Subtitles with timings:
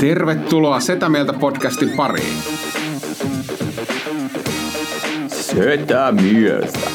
[0.00, 2.42] Tervetuloa Setä Mieltä podcastin pariin.
[5.28, 6.90] Setä mieltä.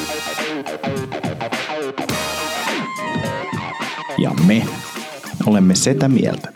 [4.18, 4.66] Ja me
[5.46, 6.52] olemme Setä mieltä.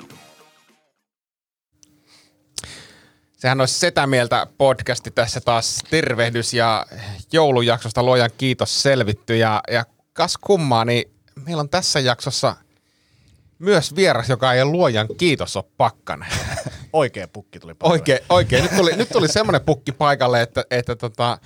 [3.36, 6.86] Sehän olisi Setä Mieltä podcasti tässä taas tervehdys ja
[7.32, 11.10] joulujaksosta luojan kiitos selvitty ja, ja kas kummaa, niin
[11.46, 12.56] meillä on tässä jaksossa
[13.60, 16.26] myös vieras, joka ei luojan kiitos ole pakkana.
[16.92, 17.94] Oikea pukki tuli paikalle.
[17.94, 18.62] Oikein, oikein.
[18.62, 21.38] Nyt tuli, nyt tuli semmoinen pukki paikalle, että, että tota,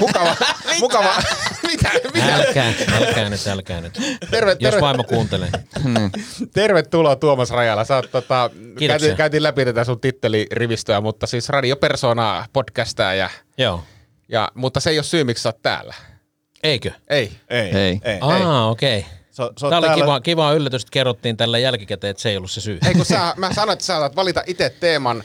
[0.00, 0.36] mukava,
[0.80, 1.22] mukava,
[1.66, 2.34] mitä, mitä?
[2.34, 3.92] Älkää, älkää nyt, älkää nyt.
[4.30, 5.50] Terve, Jos terve, vaimo kuuntelee.
[6.54, 7.84] tervetuloa Tuomas Rajala.
[7.84, 8.50] Sä oot, tota,
[8.86, 13.84] käytiin, käytiin läpi tätä sun tittelirivistöä, mutta siis radiopersona, podcastaa ja, Joo.
[14.28, 15.94] ja, mutta se ei ole syy, miksi sä oot täällä.
[16.62, 16.90] Eikö?
[17.08, 17.32] Ei.
[17.48, 17.76] Ei, Ei.
[17.76, 18.00] ei.
[18.04, 18.18] ei.
[18.20, 18.98] Aa, okei.
[18.98, 19.19] Okay.
[19.46, 22.28] Se, se on Tämä oli täällä- kiva, kiva yllätys, että kerrottiin tällä jälkikäteen, että se
[22.30, 22.78] ei ollut se syy.
[22.88, 25.22] Ei kun sä, mä sanoin, että sä saat valita itse teeman,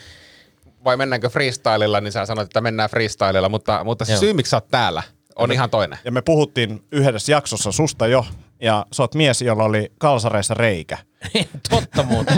[0.83, 4.19] vai mennäänkö freestylella, niin sä sanoit, että mennään freestylella, mutta, mutta se Joo.
[4.19, 5.03] syy, miksi sä oot täällä,
[5.35, 5.99] on ihan toinen.
[6.05, 8.25] Ja me puhuttiin yhdessä jaksossa susta jo,
[8.61, 10.97] ja sä oot mies, jolla oli kalsareissa reikä.
[11.69, 12.37] Totta muuten.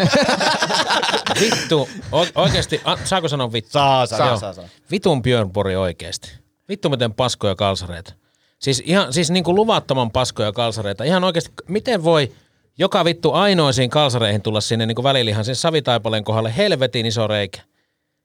[1.40, 3.72] Vittu, o- oikeesti, a, saako sanoa vittu?
[3.72, 4.38] Saa, saa, Saa.
[4.38, 4.66] saa, saa.
[4.92, 6.32] Vitun Björn Borg oikeesti.
[6.70, 8.14] Vittu miten paskoja kalsareita.
[8.60, 11.04] Siis ihan, siis niinku luvattoman paskoja kalsareita.
[11.04, 12.32] Ihan oikeesti, miten voi
[12.80, 17.62] joka vittu ainoisiin kalsareihin tulla sinne niinku välilihan sen savitaipaleen kohdalle helvetin iso reikä.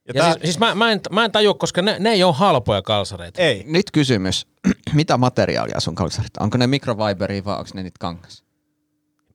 [0.08, 2.34] Ja, tää- siis, siis mä, mä, en, mä en tajua, koska ne, ne ei ole
[2.34, 3.42] halpoja kalsareita.
[3.42, 3.64] Ei.
[3.66, 4.46] Nyt kysymys.
[4.94, 6.36] Mitä materiaalia sun kalsarit?
[6.40, 8.44] Onko ne mikrofiberia vai onko ne niitä kangas?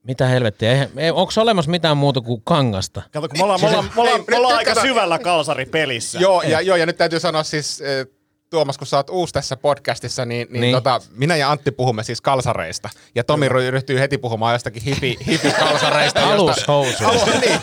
[0.03, 0.71] Mitä helvettiä?
[0.71, 3.01] Eihän- Ei, onko olemassa mitään muuta kuin kangasta?
[3.11, 6.19] Kato, kun me ollaan, me ollaan, me ollaan, Ei, me ollaan aika syvällä kalsaripelissä.
[6.19, 8.07] Joo ja, joo, ja nyt täytyy sanoa siis, eh,
[8.49, 10.75] Tuomas, kun sä oot uusi tässä podcastissa, niin, niin, Niin.
[10.75, 12.89] Tota, minä ja Antti puhumme siis kalsareista.
[13.15, 16.19] Ja Tomi ry- ryhtyy heti puhumaan jostakin hipi, hipi-kalsareista.
[16.19, 17.05] josta- Alushousu.
[17.05, 17.59] Alu, niin.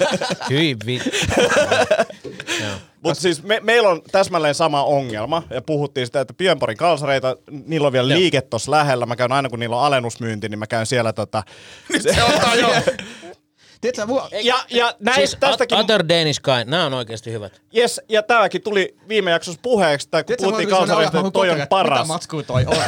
[0.51, 1.11] Hyi vittu.
[3.03, 7.37] Mutta siis me, meillä on täsmälleen sama ongelma, ja puhuttiin sitä, että Björnborgin kalsareita,
[7.67, 8.19] niillä on vielä Joo.
[8.19, 9.07] liike tuossa lähellä.
[9.07, 11.43] Mä käyn aina, kun niillä on alennusmyynti, niin mä käyn siellä tota...
[12.01, 12.69] Se ottaa jo.
[13.85, 14.29] Tiedätkö, mua...
[14.43, 15.79] Ja, ja näin, Siis tästäkin...
[15.79, 17.61] Other Danish Guy, nämä on oikeasti hyvät.
[17.77, 21.67] Yes, ja tämäkin tuli viime jaksossa puheeksi, tai kun Tiedätkö, puhuttiin olo, että toi on
[21.69, 21.99] paras.
[21.99, 22.77] Mitä matskua toi on?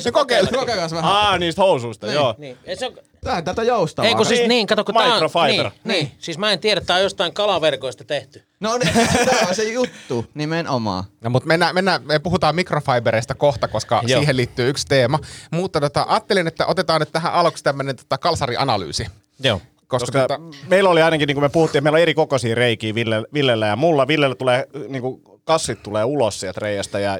[0.00, 0.48] Se kokeile.
[0.58, 1.12] Kokeillaan vähän.
[1.12, 2.34] Aa, niistä housuista, joo.
[2.38, 2.58] Niin.
[2.74, 2.92] Se on,
[3.24, 4.08] Tää on tätä joustavaa.
[4.08, 5.46] ei kun siis Niin, niin, kato kun tää on, microfiber.
[5.48, 8.42] niin, niin, siis mä en tiedä, tää on jostain kalaverkoista tehty.
[8.60, 8.92] No niin,
[9.30, 11.04] tää on se juttu, nimenomaan.
[11.20, 14.02] No, mutta mennään, mennään, me puhutaan mikrofibereista kohta, koska Joo.
[14.06, 14.20] Joo.
[14.20, 15.18] siihen liittyy yksi teema.
[15.50, 19.06] Mutta tota, ajattelin, että otetaan nyt tähän aluksi tämmöinen tota, kalsarianalyysi.
[19.42, 19.60] Joo.
[19.86, 22.94] Koska, Koska tota, meillä oli ainakin, niin kuin me puhuttiin, meillä on eri kokoisia reikiä
[22.94, 24.06] Ville, Villellä ja mulla.
[24.08, 27.18] Villellä tulee, niin kuin kassit tulee ulos sieltä reiästä ja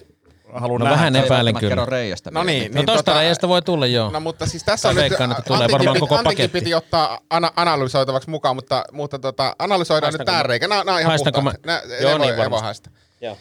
[0.55, 0.97] haluan No nähdä.
[0.97, 1.69] vähän Ei epäilen kyllä.
[1.71, 2.31] kerro reiästä.
[2.31, 4.11] no niin, No niin tosta reiästä voi tulla joo.
[4.11, 6.49] No mutta siis tässä on nyt, veikkaan, että tulee varmaan piti- koko paketti.
[6.61, 10.69] piti ottaa ana- analysoitavaksi mukaan, mutta, mutta tota, analysoidaan Haistanko nyt tää reikä.
[10.69, 11.65] Nämä, on ihan haistanko puhtaat.
[11.67, 12.65] mä- Nää, Joo, ei voi, niin ei voi varmasti.
[12.65, 12.91] haista.
[13.21, 13.37] Joo.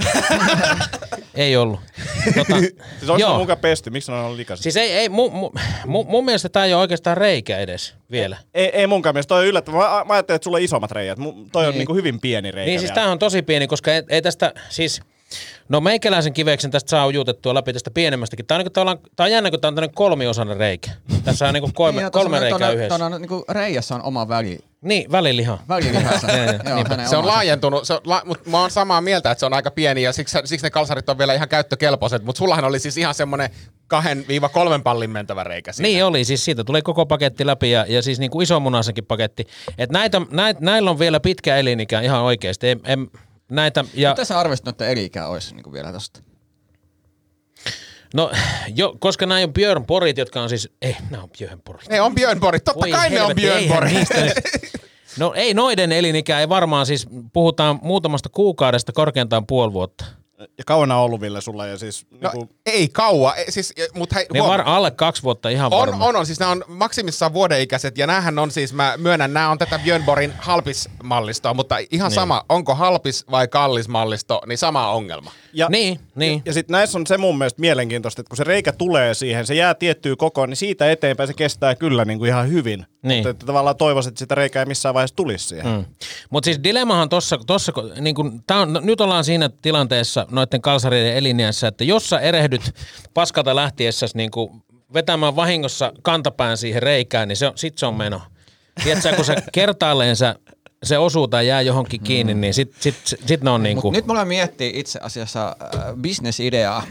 [1.34, 1.80] ei ollut.
[2.34, 2.56] Tota,
[2.98, 3.38] Siis olisi joo.
[3.38, 4.62] mukaan pesty, miksi ne on ollut likaiset?
[4.62, 5.50] Siis ei, ei mu, mu,
[5.86, 8.36] mu, mun mielestä tää ei ole oikeastaan reikä edes vielä.
[8.54, 9.80] Ei, ei munkaan mielestä, toi on yllättävää.
[9.98, 11.18] Mä, mä ajattelin, että sulla on isommat reijät.
[11.52, 11.78] Toi on Niin.
[11.78, 12.94] niinku hyvin pieni reikä Niin siis vielä.
[12.94, 15.00] tämähän on tosi pieni, koska ei, ei tästä, siis,
[15.68, 18.46] no meikäläisen kiveksen tästä saa ujutettua läpi tästä pienemmästäkin.
[18.46, 20.90] Tää on, niinku, tavallaan- tää on jännä, kun tää on tämmönen kolmiosainen reikä.
[21.24, 22.98] Tässä on niinku kolme, Niin, ja kolme tuossa on- reikää tuonne- yhdessä.
[22.98, 24.58] tuonne niinku reijässä on oma väli.
[24.82, 25.58] Niin, väliliha.
[25.68, 26.26] Välilihassa.
[26.68, 29.54] Joo, Se on laajentunut, se on, la, mutta mä oon samaa mieltä, että se on
[29.54, 32.96] aika pieni ja siksi, siksi ne kalsarit on vielä ihan käyttökelpoiset, mutta sullahan oli siis
[32.96, 33.50] ihan semmoinen
[33.94, 35.88] 2-3 pallin mentävä reikä siinä.
[35.88, 39.46] Niin oli, siis siitä tuli koko paketti läpi ja, ja siis niin kuin isomunaisenkin paketti.
[39.78, 42.68] Et näitä, näitä, näillä on vielä pitkä elinikä ihan oikeasti.
[42.68, 43.10] En, en,
[43.50, 46.20] näitä, ja, Mitä sä arvestit, että eli-ikä olisi niinku vielä tosta?
[48.14, 48.30] no,
[48.74, 51.88] jo, koska nämä on Björn Porit, jotka on siis, ei, nämä on Björn Porit.
[51.88, 53.90] Ne on Björn Borg, totta Voi kai ne on helvetti, Björn eihän Borg.
[53.92, 54.80] niistä nyt-
[55.18, 60.04] No ei noiden elinikä, ei varmaan siis, puhutaan muutamasta kuukaudesta korkeintaan puoli vuotta.
[60.58, 62.06] Ja kauan on ollut Ville sulla ja siis...
[62.10, 65.78] No, niinku, ei kauan, siis, mutta hei, Ne huom- var, alle kaksi vuotta ihan on,
[65.78, 66.08] varmaan.
[66.08, 69.58] on, on, siis nämä on maksimissaan vuodenikäiset ja näähän on siis, mä myönnän, nämä on
[69.58, 72.14] tätä Björn Borgin halpismallistoa, mutta ihan niin.
[72.14, 75.30] sama, onko halpis vai kallis mallisto, niin sama ongelma.
[75.52, 76.42] ja, Niin, niin.
[76.44, 79.54] Ja sitten näissä on se mun mielestä mielenkiintoista, että kun se reikä tulee siihen, se
[79.54, 83.18] jää tiettyyn kokoon, niin siitä eteenpäin se kestää kyllä niin kuin ihan hyvin Niin.
[83.18, 85.66] Mutta että tavallaan toivoisin, että sitä reikää ei missään vaiheessa tulisi siihen.
[85.66, 85.84] Mm.
[86.30, 90.62] Mutta siis dilemmahan tuossa, tossa, niin kun, tää on, no, nyt ollaan siinä tilanteessa noiden
[90.62, 92.74] kalsareiden eliniässä, että jos sä erehdyt
[93.14, 94.30] paskalta lähtiessäsi niin
[94.94, 98.20] vetämään vahingossa kantapään siihen reikään, niin se on, sit se on meno.
[98.84, 100.34] Tiedätkö, kun se kertaalleen sä,
[100.82, 103.82] se osuu tai jää johonkin kiinni, niin sit, sit, sit, sit ne on niin Mut
[103.82, 106.82] kuin, nyt mulla miettii itse asiassa äh, bisnesideaa,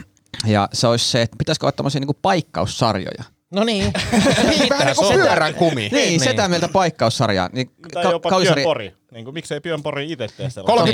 [0.46, 3.24] ja se olisi se, että pitäisikö olla tämmöisiä niinku paikkaussarjoja.
[3.50, 3.84] No niin.
[4.50, 5.80] Niin, vähän niin kuin pyörän kumi.
[5.80, 6.08] Niin, Niin.
[6.08, 6.20] niin.
[6.20, 7.48] sitä mieltä paikkaussarjaa.
[7.52, 8.90] Niin Tai ka- jopa kalsari- Björn.
[9.12, 10.86] Niin kuin, miksei Björn Pori itse tee sellaista?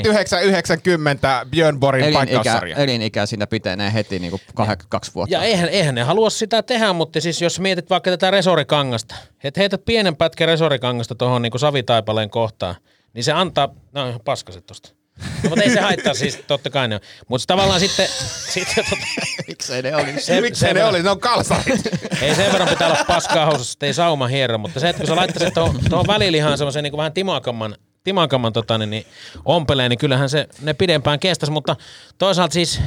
[1.44, 2.76] 39-90 Björn Borin elinikä, paikkaussarja.
[2.76, 5.34] elinikä siinä pitenee heti niinku kah- kaksi vuotta.
[5.34, 9.14] Ja eihän, eihän ne halua sitä tehdä, mutta siis jos mietit vaikka tätä resorikangasta,
[9.44, 12.74] että heität pienen pätkän resorikangasta tuohon niin savitaipaleen kohtaan,
[13.14, 14.95] niin se antaa, no ihan paskaset tosta.
[15.42, 17.00] No, mutta ei se haittaa siis, totta kai ne on.
[17.28, 18.08] Mutta tavallaan sitten,
[18.48, 19.02] sitten tota,
[19.48, 20.20] Miksei ne olisi?
[20.20, 21.02] se, Miksei ne oli?
[21.02, 21.80] Ne on kalsarit.
[22.22, 25.06] Ei sen verran pitää olla paskaa housussa, että ei sauma hierro, mutta se, että kun
[25.06, 29.06] sä laittaisit tuohon, tuohon välilihaan semmoisen niin vähän timakamman, timakamman tota, niin, niin
[29.44, 31.76] ompeleen, niin kyllähän se ne pidempään kestäisi, mutta
[32.18, 32.80] toisaalta siis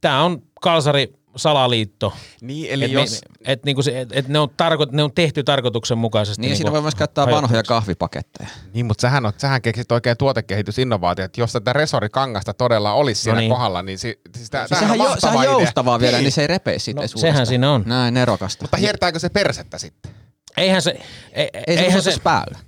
[0.00, 2.12] tämä on kalsari salaliitto.
[2.40, 3.10] Niin, eli et, jos...
[3.10, 6.40] me, et, niinku se, et, et ne, on tarko, ne on tehty tarkoituksenmukaisesti.
[6.40, 8.48] Niin, niinku siinä voi myös käyttää vanhoja kahvipaketteja.
[8.74, 13.36] Niin, mutta sähän, on, sähän keksit oikein tuotekehitysinnovaatio, että jos tätä resorikangasta todella olisi siellä
[13.36, 13.50] No niin.
[13.52, 15.50] kohdalla, niin si, siis tää, Siis sehän, on jo, sehän idea.
[15.50, 17.46] joustavaa vielä, niin se ei repee siitä No, edes sehän uudestaan.
[17.46, 17.82] siinä on.
[17.86, 18.64] Näin, nerokasta.
[18.64, 20.12] Mutta hiertääkö se persettä sitten?
[20.56, 20.90] Eihän se,
[21.32, 22.58] ei, ei se eihän se se, päällä.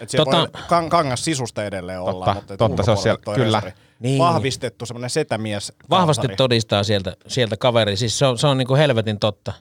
[0.00, 3.34] Et siellä Tota- voi kan, kangas sisusta edelleen olla, Totta, mutta totta, se on siellä-
[3.34, 3.60] kyllä.
[3.60, 3.83] resari.
[4.04, 4.18] Niin.
[4.18, 5.72] Vahvistettu semmoinen setämies.
[5.90, 7.96] vahvasti todistaa sieltä, sieltä kaveri.
[7.96, 9.52] Siis se on, se on niin kuin helvetin totta.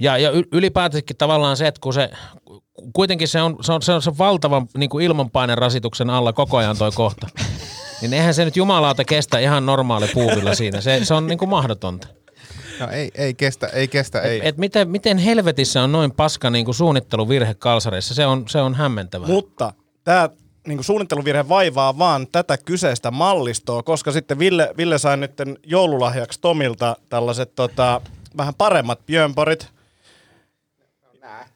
[0.00, 2.10] Ja, ja ylipäätänsäkin tavallaan se, että kun se,
[2.92, 6.56] kuitenkin se on, se on, se on se valtavan niin kuin ilmanpaineen rasituksen alla koko
[6.56, 7.26] ajan toi kohta.
[8.00, 10.80] Niin eihän se nyt jumalauta kestä ihan normaali puuvilla siinä.
[10.80, 12.08] Se, se on niin kuin mahdotonta.
[12.80, 14.48] No ei, ei kestä, ei kestä, ei.
[14.48, 18.14] Et miten, miten helvetissä on noin paska niin kuin suunnitteluvirhe kalsareissa?
[18.14, 19.28] Se on, se on hämmentävää.
[19.28, 19.72] Mutta
[20.04, 20.28] tämä
[20.66, 25.32] niin suunnitteluvirhe vaivaa vaan tätä kyseistä mallistoa, koska sitten Ville, Ville sai nyt
[25.66, 28.00] joululahjaksi Tomilta tällaiset tota,
[28.36, 29.68] vähän paremmat Björnporit,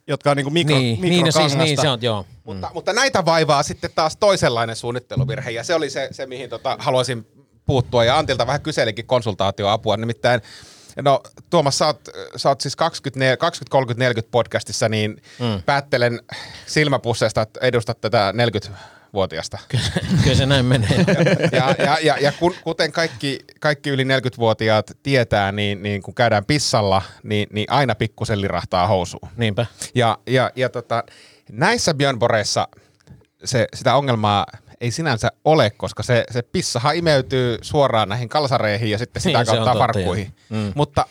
[0.07, 2.27] jotka on niin mikro, niin, niin, no siis, niin se on, joo.
[2.45, 6.77] Mutta, mutta näitä vaivaa sitten taas toisenlainen suunnitteluvirhe, ja se oli se, se mihin tota,
[6.79, 7.27] haluaisin
[7.67, 10.41] puuttua, ja Antilta vähän kyselikin konsultaatioapua, nimittäin
[11.03, 15.63] No Tuomas, sä oot, sä oot siis 20, 20 30, 40 podcastissa, niin mm.
[15.67, 16.21] päättelen
[16.67, 18.33] silmäpusseista, että edustat tätä
[19.17, 19.59] 40-vuotiasta.
[20.23, 21.05] Kyllä se näin menee.
[21.53, 26.45] Ja, ja, ja, ja kun, kuten kaikki, kaikki yli 40-vuotiaat tietää, niin, niin kun käydään
[26.45, 29.29] pissalla, niin, niin aina pikkusen lirahtaa housuun.
[29.37, 29.67] Niinpä.
[29.95, 31.05] Ja, ja, ja tota,
[31.53, 32.69] näissä Björnboreissa
[33.45, 34.47] se, sitä ongelmaa
[34.81, 39.47] ei sinänsä ole, koska se, se pissahan imeytyy suoraan näihin kalsareihin ja sitten sitä Niin,
[39.47, 40.35] kautta farkkuihin.
[40.49, 40.73] Mm.
[40.75, 41.07] Mutta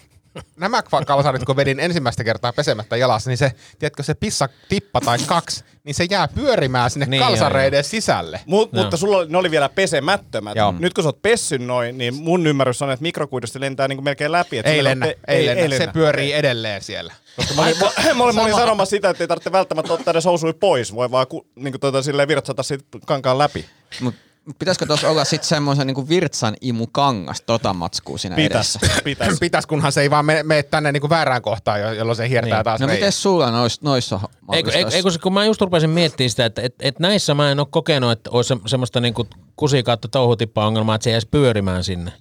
[0.58, 5.18] nämä kalsarit, kun vedin ensimmäistä kertaa pesemättä jalassa, niin se, tiedätkö, se pissa tippa tai
[5.28, 8.42] kaksi, niin se jää pyörimään sinne Niin, niin, joo, kalsareiden sisälle.
[8.46, 8.84] Mut, Joo.
[8.84, 10.56] mutta sulla oli, ne oli vielä pesemättömät.
[10.56, 10.74] Joo.
[10.80, 14.04] Nyt kun sä oot pessyn noin, niin mun ymmärrys on, että mikrokuidusta lentää niin kuin
[14.04, 14.58] melkein läpi.
[14.58, 15.78] Että Ei lennä, pe- ei, lennä.
[15.78, 17.14] se pyörii edelleen siellä.
[17.56, 20.26] Mä olin, mä, mä olin, mä olin sanomassa sitä, että ei tarvitse välttämättä ottaa edes
[20.26, 20.96] housui pois.
[20.96, 23.66] Voi vaan ku, niin kuin tuota, silleen virtsata siitä kankaan läpi.
[24.02, 24.16] Mut
[24.60, 29.02] pitäisikö tuossa olla sitten semmoisen niinku virtsan imukangas tota matskua siinä Pitäis, edessä?
[29.04, 29.40] pitäis.
[29.40, 32.58] Pitäis, kunhan se ei vaan mene, mene tänne niinku väärään kohtaan, jo- jolloin se hiertää
[32.58, 32.64] Niin.
[32.64, 34.20] taas No miten sulla nois, noissa
[34.54, 37.68] Eikö, eikö, kun mä just rupesin miettimään sitä, että et, et näissä mä en ole
[37.72, 42.12] kokenut, että olisi se, semmoista niinku kusi kautta touhutippa-ongelmaa, että se jäisi pyörimään sinne.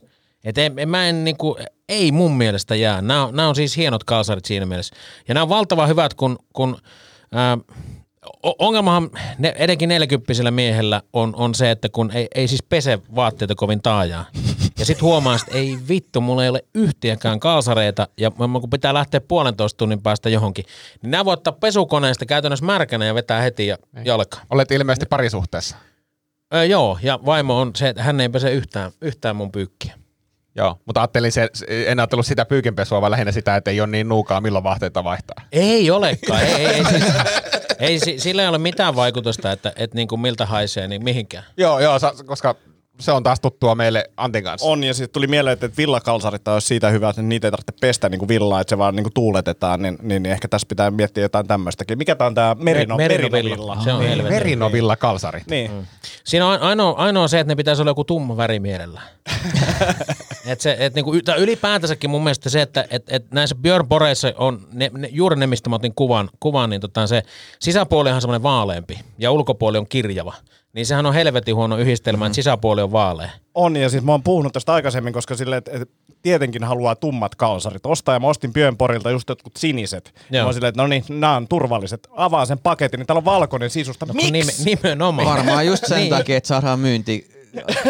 [0.45, 1.57] Et en, en, mä en niinku,
[1.89, 3.03] ei mun mielestä jää.
[3.03, 4.95] Nämä on, nämä on siis hienot kalsarit siinä mielessä.
[5.29, 6.79] Ja nämä on valtavan hyvät, kun, kun
[7.33, 7.65] ää, o-
[8.43, 13.55] ongelmahan ne, edenkin 40 miehellä on, on se, että kun ei, ei siis pese vaatteita
[13.55, 14.25] kovin taajaa.
[14.79, 19.21] Ja sit huomaa, että ei vittu, mulla ei ole yhtiäkään kalsareita ja kun pitää lähteä
[19.21, 20.65] puolentoista tunnin päästä johonkin,
[21.03, 24.39] niin nämä voi ottaa pesukoneesta käytännössä märkänä ja vetää heti ja jalka.
[24.51, 25.77] Olet ilmeisesti parisuhteessa.
[26.55, 29.95] Öö, joo, ja vaimo on se, että hän ei pese yhtään, yhtään mun pyykkiä.
[30.57, 34.09] Joo, mutta ajattelin se, en ajatellut sitä pyykinpesua, vaan lähinnä sitä, että ei ole niin
[34.09, 35.45] nuukaa, milloin vaatteita vaihtaa.
[35.53, 37.05] Ei olekaan, ei, ei, ei, siis,
[37.79, 41.45] ei si- sillä ei ole mitään vaikutusta, että, että niin kuin miltä haisee, niin mihinkään.
[41.57, 42.55] Joo, joo, sa- koska
[43.01, 44.67] se on taas tuttua meille Antin kanssa.
[44.69, 48.09] On, ja sitten tuli mieleen, että villakalsarit olisi siitä hyvä, että niitä ei tarvitse pestä
[48.09, 50.91] niin kuin villaa, että se vaan niin kuin tuuletetaan, niin, niin, niin, ehkä tässä pitää
[50.91, 51.99] miettiä jotain tämmöistäkin.
[51.99, 53.77] Mikä tämä on tämä merino, Me- merinovilla?
[53.85, 54.11] Se on niin.
[54.11, 54.33] helvetin.
[54.39, 55.47] Merinovilla kalsarit.
[55.47, 55.71] Niin.
[56.25, 59.07] Siinä on ainoa, ainoa se, että ne pitäisi olla joku tumma väri mielellään.
[60.47, 64.33] Et se, et niinku, tai ylipäätänsäkin mun mielestä se, että et, et näissä Björn Boreissa
[64.37, 67.23] on ne, ne, juuri ne, mistä mä otin kuvan, kuvan niin tota, se
[67.59, 70.35] sisäpuoli on semmoinen vaaleampi ja ulkopuoli on kirjava.
[70.73, 73.31] Niin sehän on helvetin huono yhdistelmä, että sisäpuoli on vaalea.
[73.55, 75.91] On, ja siis mä oon puhunut tästä aikaisemmin, koska sille, että et
[76.23, 80.15] tietenkin haluaa tummat kalsarit ostaa, ja mä ostin Björnporilta just jotkut siniset.
[80.31, 80.43] Joo.
[80.43, 82.09] Mä oon silleen, että no niin, nämä on turvalliset.
[82.17, 84.07] Avaa sen paketin, niin täällä on valkoinen sisusta.
[84.07, 84.31] No, Miksi?
[84.33, 85.29] nime, nimenomaan.
[85.29, 86.11] Varmaan just sen Niin.
[86.11, 87.34] takia, että saadaan myynti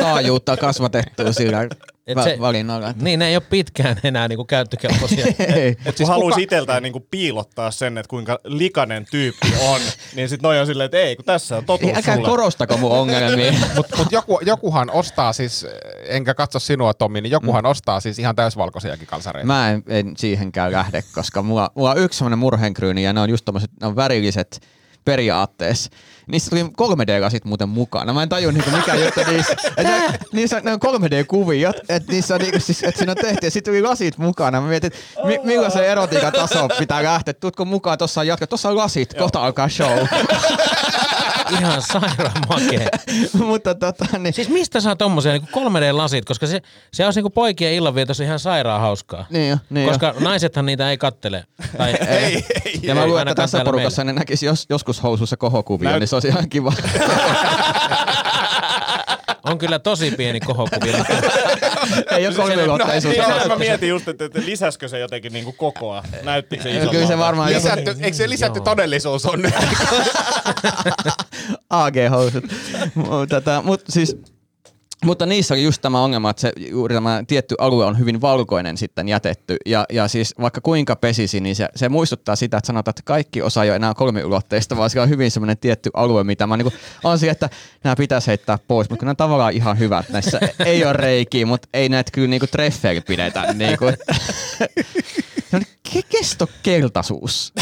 [0.01, 1.69] taajuutta kasvatettua sillä
[2.07, 2.95] Et se- valinnalla.
[3.01, 5.27] Niin, ne ei ole pitkään enää niinku käyttökelpoisia.
[5.57, 5.77] Ei.
[5.85, 9.81] Mut kun haluaisi itseltään niinku piilottaa sen, että kuinka likainen tyyppi on,
[10.17, 12.29] niin sit noi on silleen, että ei, kun tässä on totuus Ei, älkää sulle.
[12.29, 13.53] korostako mun ongelmia.
[13.77, 15.67] Mutta mut joku, jokuhan ostaa siis,
[16.07, 17.71] enkä katso sinua Tommi, niin jokuhan mm.
[17.71, 19.47] ostaa siis ihan täysvalkoisiakin kalsareita.
[19.47, 23.31] Mä en, en siihenkään lähde, koska mulla, mulla on yksi semmoinen murhenkryyni ja ne on
[23.31, 24.61] just tommoset, ne on värilliset
[25.05, 25.91] periaatteessa.
[26.27, 28.13] Niissä tuli 3D-lasit muuten mukana.
[28.13, 29.57] Mä en tajua niinku mikä juttu niissä.
[29.77, 33.17] Et ne, niissä on, ne on 3D-kuvia, että niissä on niinku, siis, et siinä on
[33.17, 34.61] tehty ja sitten tuli lasit mukana.
[34.61, 37.35] Mä mietin, että mi, millaisen erotiikan taso pitää lähteä.
[37.35, 39.99] Tuutko mukaan, tossa on jatka, tossa on lasit, kohta alkaa show.
[41.51, 42.89] Ihan sairaan makea.
[43.47, 47.73] Mutta tota, niin, Siis mistä saa tommosia niin 3D-lasit, koska se, se olisi niin poikien
[47.73, 49.27] illanvietossa ihan sairaan hauskaa.
[49.31, 50.15] niin jo, niin koska jo.
[50.21, 51.45] naisethan niitä ei kattele.
[51.77, 55.37] Tai, Ei, ei, Ja mä ei luulen, että tässä porukassa ne näkisi jos, joskus housussa
[55.37, 56.73] kohokuvia, Näyt- niin se olisi ihan kiva.
[59.51, 61.05] on kyllä tosi pieni kohokuvilla.
[62.17, 63.29] Ei ole kolmiulotteisuutta.
[63.29, 66.03] Niin, mä mietin just, että, että lisäskö se jotenkin niinku kokoa?
[66.23, 66.93] Näyttikö se isommalta?
[66.93, 69.55] Kyllä se varmaan joku Lisätty, eikö se lisätty todellisuus on nyt?
[71.71, 72.45] AG-housut.
[72.95, 74.17] mutta, mut siis,
[75.05, 78.77] mutta niissä oli just tämä ongelma, että se, juuri tämä tietty alue on hyvin valkoinen
[78.77, 79.57] sitten jätetty.
[79.67, 83.43] Ja, ja siis vaikka kuinka pesisi, niin se, se muistuttaa sitä, että sanotaan, että kaikki
[83.43, 86.73] osa ei ole enää kolmiulotteista, vaan siellä on hyvin semmoinen tietty alue, mitä mä niinku,
[87.05, 87.51] on siihen, että
[87.85, 90.09] nämä pitäisi heittää pois, mutta kun nämä on tavallaan ihan hyvät.
[90.09, 93.53] Näissä ei ole reikiä, mutta ei näitä kyllä niinku treffeillä pidetä.
[93.53, 93.85] Niinku.
[95.51, 97.53] Se on ke- kestokeltaisuus.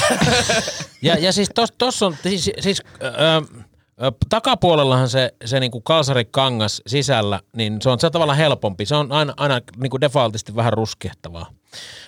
[1.03, 3.63] Ja, ja siis tossa tos on, siis, siis ö, ö,
[4.29, 8.87] takapuolellahan se, se niinku kalsarikangas sisällä, niin se on se tavallaan helpompi.
[8.87, 11.47] Se on aina, aina niinku defaultisti vähän ruskehtavaa.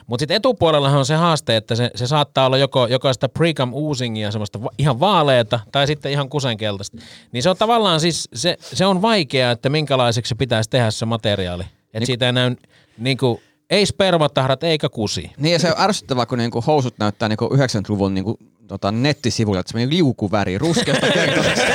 [0.06, 3.70] Mutta sitten etupuolellahan on se haaste, että se, se saattaa olla joko, joko sitä precam
[3.74, 6.96] oosingia, semmoista va- ihan vaaleeta, tai sitten ihan kusenkeltaista.
[7.32, 11.06] Niin se on tavallaan siis, se, se on vaikeaa, että minkälaiseksi se pitäisi tehdä se
[11.06, 11.64] materiaali.
[11.94, 12.56] Että siitä ei näy
[12.98, 15.30] niinku, ei spermatahrat eikä kusi.
[15.38, 19.71] Niin ja se on ärsyttävää, kun niinku housut näyttää niinku 90-luvun niinku, tota, nettisivuilla, että
[19.73, 21.73] semmoinen liukuväri, ruskeasta keltaisesta.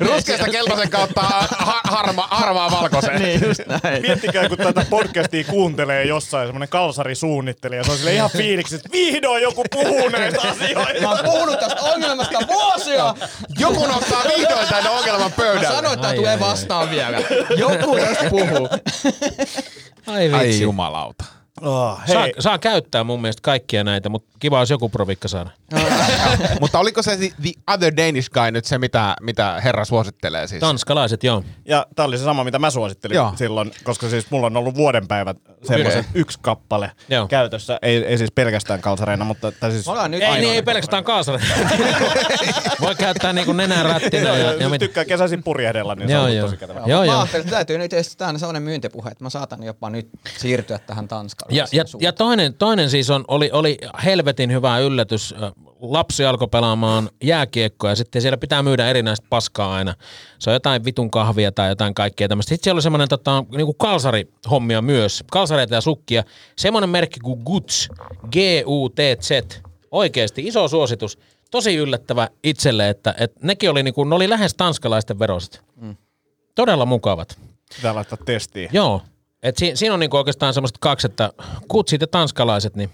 [0.00, 3.22] Ruskeasta keltaisen kautta ha- harma, harmaa valkoisen.
[3.22, 4.02] niin just näin.
[4.02, 7.84] Miettikää, kun tätä podcastia kuuntelee jossain semmoinen kalsarisuunnittelija.
[7.84, 11.00] Se on sille ihan fiiliksi, että vihdoin joku puhuu näistä asioista.
[11.02, 13.14] Mä oon puhunut tästä ongelmasta vuosia!
[13.58, 15.76] Joku nostaa vihdoin tänne ongelman Mä pöydälle.
[15.76, 16.40] sanoin, että Ai, tulee ai, ai.
[16.40, 17.18] vastaan vielä.
[17.56, 18.68] Joku tästä puhuu.
[20.06, 20.34] Ai vitsi.
[20.36, 21.24] Ai jumalauta.
[21.62, 25.50] Oh, Saa, hei, saa käyttää mun mielestä kaikkia näitä, mutta kiva olisi joku provikka saada.
[26.60, 30.60] Mutta oliko se the- The Other Danish Guy nyt se, mitä, mitä herra suosittelee siis?
[30.60, 31.42] Tanskalaiset, joo.
[31.64, 33.32] ja tää oli se sama, mitä mä suosittelin Joo.
[33.36, 37.28] silloin, koska siis mulla on ollut vuodenpäivät semmoisen yksi kappale Joo.
[37.28, 37.78] käytössä.
[37.82, 41.40] Ei, ei siis pelkästään kalsareina, mutta tai siis Ollaan nyt Ei, niin, ei pelkästään kaasare.
[42.80, 44.78] Voi käyttää niinku nenän rättinä ja, ja mit...
[44.78, 46.46] tykkää kesäisin purjehdella, niin se Joo, on joo.
[46.46, 46.80] tosi kätevä.
[46.86, 47.18] Joo, Mä joo.
[47.18, 51.54] ajattelin, että täytyy nyt aina sellainen myyntipuhe, että mä saatan jopa nyt siirtyä tähän Tanskaan.
[51.54, 55.34] Ja, ja, ja toinen, toinen siis on, oli, oli helvetin hyvä yllätys.
[55.80, 59.94] Lapsi alkoi pelaamaan jääkiekkoa ja sitten siellä pitää myydä erinäistä paskaa aina.
[60.38, 62.48] Se on jotain vitun kahvia tai jotain kaikkea tämmöistä.
[62.48, 66.24] Sitten siellä oli semmoinen tota, niinku kalsarihommia myös, kalsareita ja sukkia.
[66.56, 67.88] Semmoinen merkki kuin Guts,
[68.30, 69.60] G-U-T-Z.
[69.90, 71.18] Oikeasti iso suositus.
[71.50, 75.62] Tosi yllättävä itselle, että, että nekin oli, niinku, ne oli lähes tanskalaisten veroset.
[75.76, 75.96] Mm.
[76.54, 77.38] Todella mukavat.
[77.76, 78.68] Pitää laittaa testiin.
[78.72, 79.02] Joo.
[79.42, 81.32] Et si- siinä on niinku oikeastaan semmoiset kaksi, että
[81.68, 82.90] kutsit ja tanskalaiset, niin,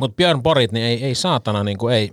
[0.00, 2.12] mutta Björn Borit, niin ei, ei saatana, niinku ei.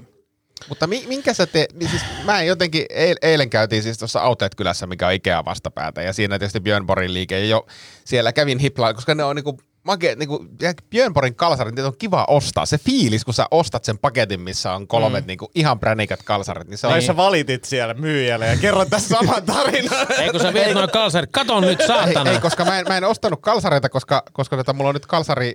[0.70, 4.20] Mutta mi- minkä sä te, niin siis mä en jotenkin, eil- eilen käytiin siis tuossa
[4.22, 7.66] Autet kylässä, mikä on Ikea vastapäätä, ja siinä tietysti Björn Borin liike, ja jo
[8.06, 12.26] siellä kävin hiplaa, koska ne on niinku, make, niinku ja Björn Borin kalsarit, on kiva
[12.28, 12.66] ostaa.
[12.66, 15.28] Se fiilis, kun sä ostat sen paketin, missä on kolmet mm.
[15.28, 17.02] niinku ihan pränikät kalsarit, niin se on...
[17.02, 20.08] Sä valitit siellä myyjälle ja kerroit tässä saman tarinan.
[20.20, 22.32] Ei kun sä viet noin kalsarit, kato nyt Ei, saatana.
[22.32, 25.54] ei, koska mä en, mä en ostanut kalsareita, koska, koska tota, mulla on nyt kalsari,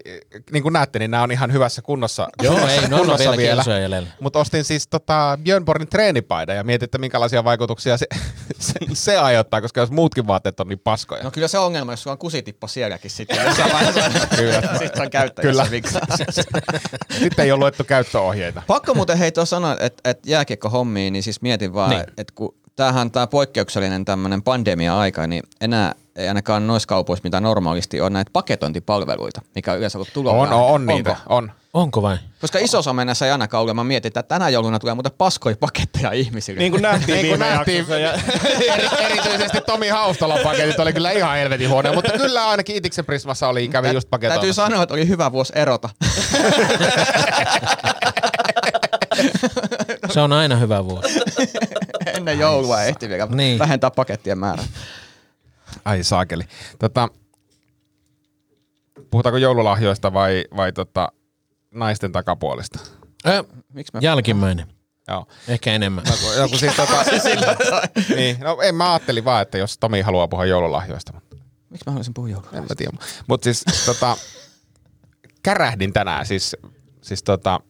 [0.51, 2.29] niin kuin näette, niin nämä on ihan hyvässä kunnossa.
[2.43, 4.09] Joo, ei, ne on kunnossa vielä kilsoja jäljellä.
[4.21, 8.07] Mutta ostin siis tota Björn Borgin treenipaidan ja mietin, että minkälaisia vaikutuksia se,
[8.59, 11.23] se, se aiheuttaa, koska jos muutkin vaatteet on niin paskoja.
[11.23, 13.39] No kyllä se on ongelma, jos sulla on kusitippo sielläkin sitten.
[14.37, 14.63] Kyllä.
[14.79, 15.83] sitten on käyttäjässä Kyllä.
[17.19, 18.63] Sitten ei ole luettu käyttöohjeita.
[18.67, 22.01] Pakko muuten hei tuossa sanoa, että, että jääkiekko hommiin, niin siis mietin vaan, Niin.
[22.01, 22.15] niin.
[22.17, 28.01] että kun tämähän tämä poikkeuksellinen tämmöinen pandemia-aika, niin enää ei ainakaan noissa kaupoissa, mitä normaalisti
[28.01, 30.33] on, näitä paketointipalveluita, mikä on yleensä ollut tuloa.
[30.33, 31.53] On, on, on niitä, on.
[31.75, 32.17] Onko vai?
[32.41, 36.13] Koska isossa mennessä ei ainakaan ole, mä mietin, että tänä jouluna tulee muuten paskoja paketteja
[36.13, 36.59] ihmisille.
[36.59, 37.87] Niin kuin nähtiin Niin kuin viime nähtiin.
[37.89, 38.13] Ja...
[38.75, 43.49] eri, erityisesti Tomi Haustalan paketit oli kyllä ihan helvetin huonoja, mutta kyllä ainakin Itiksen Prismassa
[43.49, 44.67] oli, kävi just Täytyy paketoimassa.
[44.67, 45.89] sanoa, että oli hyvä vuosi erota.
[50.11, 51.09] Se on aina hyvä vuosi.
[52.33, 53.59] Ennen joulua ehti vielä Niin.
[53.59, 54.65] vähentää pakettien määrää.
[55.85, 56.43] Ai saakeli.
[56.79, 57.09] Tota,
[59.11, 61.09] puhutaanko joululahjoista vai, vai tota,
[61.75, 62.79] naisten takapuolista?
[63.27, 64.01] Ö, Miksi mä...
[64.03, 64.67] jälkimmäinen.
[65.09, 65.27] Joo.
[65.49, 66.05] Ehkä enemmän.
[66.11, 67.05] Joku, joku siis tota,
[68.17, 71.37] niin, no en mä ajattelin vaan, että jos Tomi haluaa puhua joululahjoista, mutta
[71.71, 72.51] Miksi mä haluaisin puhua joulua?
[72.53, 72.93] en mä tiedä.
[73.29, 74.17] Mutta siis tota,
[75.43, 76.57] kärähdin tänään, siis,
[77.03, 77.61] siis tota,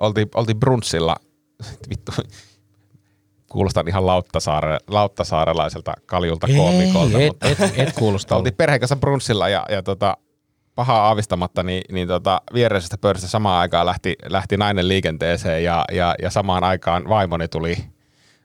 [0.00, 1.16] oltiin, oltiin brunssilla,
[1.88, 2.12] vittu,
[3.48, 8.36] kuulostan ihan Lauttasaare, lauttasaarelaiselta kaljulta koomikolta, Ei, et, mutta et, et kuulosta.
[8.36, 10.16] oltiin perheen kanssa brunssilla ja, ja tota,
[10.74, 16.14] pahaa aavistamatta, niin, niin tota, viereisestä pöydästä samaan aikaan lähti, lähti nainen liikenteeseen ja, ja,
[16.22, 17.76] ja samaan aikaan vaimoni tuli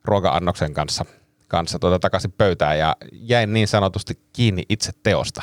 [0.06, 1.06] ruoka-annoksen kanssa,
[1.48, 5.42] kanssa tuota, takaisin pöytään ja jäin niin sanotusti kiinni itse teosta.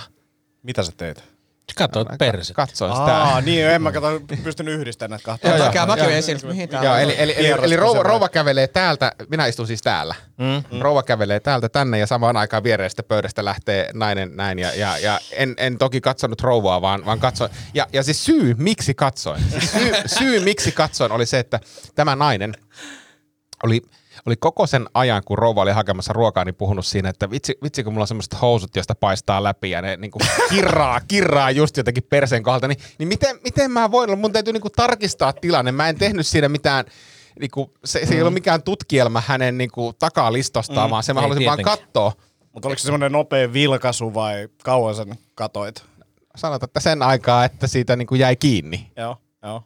[0.62, 1.29] Mitä sä teit?
[1.76, 2.54] Katsoit perse.
[2.54, 3.16] Katsoin sitä.
[3.16, 5.48] Aa, niin, en mä kato, pystynyt yhdistämään näitä kahta.
[5.48, 7.00] Joo, joo, joo, mäkin esille, mihin tää Joo, on.
[7.00, 10.14] eli, eli, eli, eli rouva, rouva kävelee täältä, minä istun siis täällä.
[10.38, 10.80] Mm.
[10.80, 14.58] Rouva kävelee täältä tänne ja samaan aikaan viereisestä pöydästä lähtee nainen näin.
[14.58, 17.50] Ja, ja, ja en, en toki katsonut rouvaa, vaan, vaan katsoin.
[17.74, 21.60] Ja, ja siis syy, miksi katsoin, siis syy, syy, miksi katsoin oli se, että
[21.94, 22.54] tämä nainen
[23.62, 23.82] oli,
[24.26, 27.84] oli koko sen ajan, kun rouva oli hakemassa ruokaa, niin puhunut siinä, että vitsi, vitsi
[27.84, 31.76] kun mulla on semmoiset housut, josta paistaa läpi ja ne niin kuin kirraa, kirraa just
[31.76, 34.20] jotenkin perseen kohdalta, niin, niin miten, miten mä voin olla?
[34.20, 35.72] Mun täytyy niin kuin tarkistaa tilanne.
[35.72, 36.84] Mä en tehnyt siinä mitään,
[37.40, 41.14] niin kuin, se, se ei ollut mikään tutkielma hänen niin kuin, takalistostaan, mm, vaan se
[41.14, 41.86] mä ei halusin vaan tietenkään.
[41.86, 42.12] katsoa.
[42.52, 45.84] Mutta oliko se semmoinen nopea vilkaisu vai kauan sen katoit?
[46.36, 48.90] Sanotaan, että sen aikaa, että siitä niin kuin jäi kiinni.
[48.96, 49.62] Joo, joo.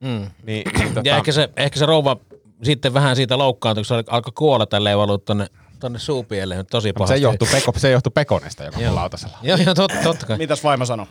[0.00, 0.30] Mm.
[0.42, 2.16] Niin, niin, tota, Ja ehkä se, ehkä se rouva
[2.62, 5.46] sitten vähän siitä loukkaantui, kun se alkoi kuolla tälleen valuu tonne,
[5.80, 6.64] tonne suupielle.
[6.70, 7.14] Tosi pahasti.
[7.18, 9.38] se johtui, peko, se johtui Pekonesta, joka on lautasella.
[9.42, 10.38] Joo, joo, totta, totta kai.
[10.38, 11.06] Mitäs vaimo sanoi?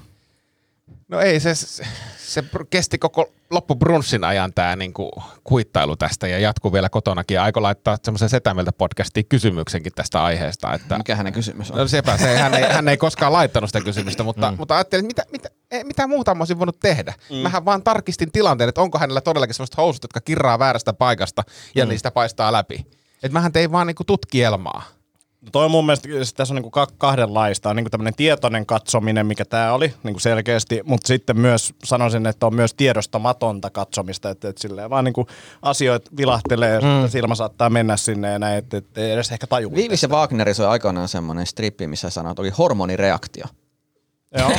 [1.11, 1.83] No ei, se, se,
[2.17, 5.11] se kesti koko loppubrunsin ajan tämä niinku
[5.43, 7.35] kuittailu tästä ja jatkuu vielä kotonakin.
[7.35, 10.73] Ja aiko laittaa semmoisen Setämiltä podcastiin kysymyksenkin tästä aiheesta.
[10.73, 11.77] Että, Mikä hänen kysymys on?
[11.77, 14.57] no sepä, se, hän, ei, hän ei koskaan laittanut sitä kysymystä, mutta, mm.
[14.57, 17.13] mutta ajattelin, että mitä, mitä, mitä muuta mä olisin voinut tehdä.
[17.29, 17.35] Mm.
[17.37, 21.43] Mähän vaan tarkistin tilanteen, että onko hänellä todellakin semmoiset housut, jotka kirraa väärästä paikasta
[21.75, 21.89] ja mm.
[21.89, 22.85] niistä paistaa läpi.
[23.23, 25.00] Että mähän tein vaan niinku tutkielmaa.
[25.41, 27.69] No toi mun mielestä, siis tässä on niinku ka- kahdenlaista.
[27.69, 32.45] On niinku tämmöinen tietoinen katsominen, mikä tämä oli niinku selkeästi, mutta sitten myös sanoisin, että
[32.45, 35.27] on myös tiedostamatonta katsomista, että, että silleen vaan niinku
[35.61, 37.09] asioita vilahtelee, mm.
[37.09, 39.75] silmä saattaa mennä sinne ja näin, että, että ei edes ehkä taju.
[39.75, 43.45] Viivis ja Wagneris oli aikanaan semmoinen strippi, missä sanoi, että oli hormonireaktio.
[44.37, 44.51] Joo.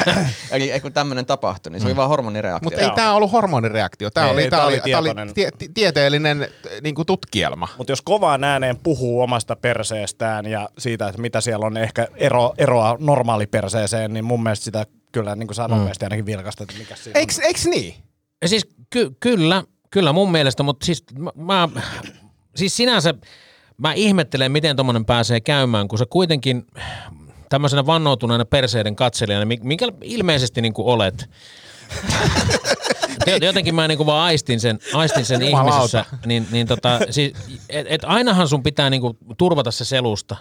[0.50, 2.70] Eli ei kun tämmöinen tapahtui, niin se oli vaan hormonireaktio.
[2.70, 4.10] Mutta ei tämä ollut hormonireaktio.
[4.10, 6.48] Tämä oli, tää tää oli, tää oli tie, ti- tieteellinen
[6.82, 7.68] niin kuin tutkielma.
[7.78, 12.52] Mutta jos kovaan ääneen puhuu omasta perseestään ja siitä, että mitä siellä on ehkä ero,
[12.58, 16.96] eroa normaaliperseeseen, niin mun mielestä sitä kyllä niin kuin saa nopeasti ainakin vilkasta, että mikä
[16.96, 17.94] siinä Eiks, eiks niin?
[18.42, 21.68] Ja Siis ky- kyllä, kyllä mun mielestä, mutta siis mä, mä
[22.56, 23.14] siis sinänsä
[23.78, 26.66] mä ihmettelen, miten tommonen pääsee käymään, kun sä kuitenkin
[27.52, 31.26] tämmöisenä vannoutuneena perseiden katselijana, mi- minkä ilmeisesti niin kuin olet,
[33.26, 37.32] Jo- Jotenkin mä niinku vaan aistin sen, aistin sen ihmisessä, niin, niin tota, siis,
[37.68, 40.36] et, et ainahan sun pitää niinku turvata se selusta.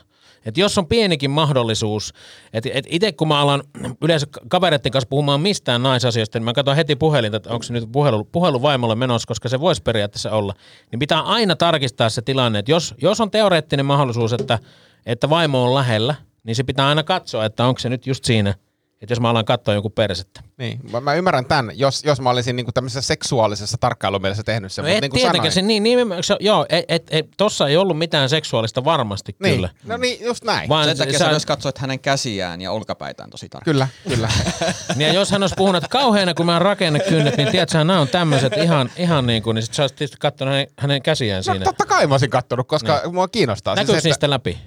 [0.46, 2.14] Et jos on pienikin mahdollisuus,
[2.54, 3.64] että et itse kun mä alan
[4.02, 7.92] yleensä kavereiden kanssa puhumaan mistään naisasioista, niin mä katson heti puhelinta, että onko se nyt
[7.92, 10.54] puhelu, puhelu vaimolle menossa, koska se voisi periaatteessa olla.
[10.92, 14.60] Niin pitää aina tarkistaa se tilanne, että jos, jos on teoreettinen mahdollisuus, että,
[15.06, 18.54] että vaimo on lähellä, niin se pitää aina katsoa, että onko se nyt just siinä,
[19.02, 20.42] että jos mä alan katsoa joku persettä.
[20.58, 24.86] Niin, mä, mä ymmärrän tämän, jos, jos mä olisin niinku tämmöisessä seksuaalisessa tarkkailumielessä tehnyt sen.
[24.86, 27.98] No et niin tietenkään, se, niin, niin, se, joo, et, et, et, tossa ei ollut
[27.98, 29.70] mitään seksuaalista varmasti niin, kyllä.
[29.86, 30.70] No niin, just näin.
[30.70, 33.74] Vaan Sen takia sä- sä myös katsoit hänen käsiään ja olkapäitään tosi tarkkaan.
[33.74, 34.30] Kyllä, kyllä.
[34.96, 38.08] Niin ja jos hän olisi puhunut, että kauheana kun mä rakennekynnet, niin tiedätkö, nämä on
[38.08, 41.54] tämmöiset ihan, ihan niin kuin, niin sit sä olisit tietysti katsonut hänen, hänen käsiään no,
[41.54, 41.66] siinä.
[41.66, 43.76] totta kai mä olisin kattonut, koska mua kiinnostaa.
[43.76, 44.58] Näkyykö että- niistä läpi,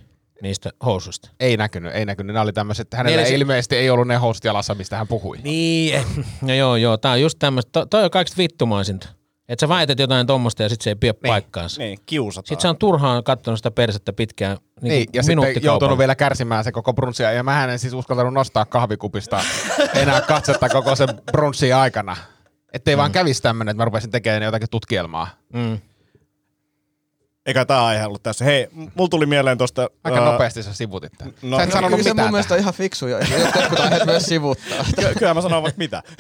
[0.42, 1.30] niistä housuista?
[1.40, 2.34] Ei näkynyt, ei näkynyt.
[2.34, 5.38] Nämä oli tämmöiset, hänellä Niin, se- ilmeisesti ei ollut ne host jalassa, mistä hän puhui.
[5.42, 6.02] Niin,
[6.42, 9.08] no joo, joo, tää on just tämmöistä, to, toi on kaikista vittumaisinta.
[9.48, 11.30] Että sä väität jotain tommosta ja sit se ei pidä niin.
[11.30, 11.82] paikkaansa.
[11.82, 11.98] Niin.
[12.06, 12.48] Kiusataan.
[12.48, 16.64] Sitten sä on turhaan katsonut sitä persettä pitkään niin, Niin, ja sitten joutunut vielä kärsimään
[16.64, 19.40] se koko brunssia, ja mä en siis uskaltanut nostaa kahvikupista
[19.94, 22.16] enää katsetta koko sen brunssin aikana.
[22.72, 22.98] Ettei mm.
[22.98, 25.28] vaan kävisi tämmönen, että mä rupesin tekemään jotakin tutkielmaa.
[25.52, 25.78] Mm.
[27.46, 28.44] Eikä tämä aihe ollut tässä.
[28.44, 29.90] Hei, mulla tuli mieleen tuosta...
[30.04, 31.34] Aika ää, nopeasti sä sivutit tämän.
[31.42, 33.18] No, sä et no, sanonut Kyllä se mun mitään mielestä on ihan fiksu jo.
[33.18, 34.84] Jotkut aiheet myös sivuttaa.
[34.96, 36.02] ky- Kyllä mä sanon vaikka mitä.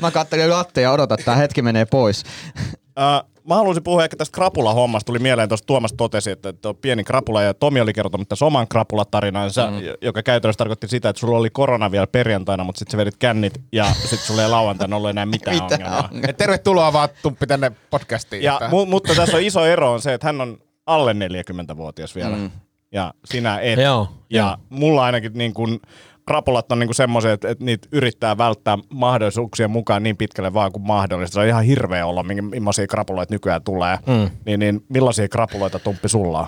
[0.00, 2.22] Mä kattelin lattia ja odotan, että tämä hetki menee pois.
[2.56, 5.06] Uh, mä haluaisin puhua ehkä tästä krapula-hommasta.
[5.06, 8.44] Tuli mieleen, tuossa Tuomas totesi, että, että on pieni krapula ja Tomi oli kertonut tässä
[8.44, 9.76] oman krapulatarinansa, mm.
[10.02, 13.60] joka käytännössä tarkoitti sitä, että sulla oli korona vielä perjantaina, mutta sitten sä vedit kännit
[13.72, 16.08] ja sitten sulla ei lauantaina ollut enää mitään Mitä ongelmaa.
[16.12, 16.20] on?
[16.28, 18.42] Et tervetuloa vaan Tumppi tänne podcastiin.
[18.42, 22.36] Ja, mu- mutta tässä on iso ero on se, että hän on alle 40-vuotias vielä.
[22.36, 22.50] Mm.
[22.92, 23.78] Ja sinä et.
[23.78, 24.56] Joo, ja joo.
[24.68, 25.80] mulla ainakin niin kun,
[26.26, 30.86] krapulat on niin semmoisia, että, että niitä yrittää välttää mahdollisuuksien mukaan niin pitkälle vaan kuin
[30.86, 31.34] mahdollista.
[31.34, 33.98] Se on ihan hirveä olla, millaisia krapuloita nykyään tulee.
[34.06, 34.30] Mm.
[34.46, 36.46] Niin, niin millaisia krapuloita Tumppi sulla on?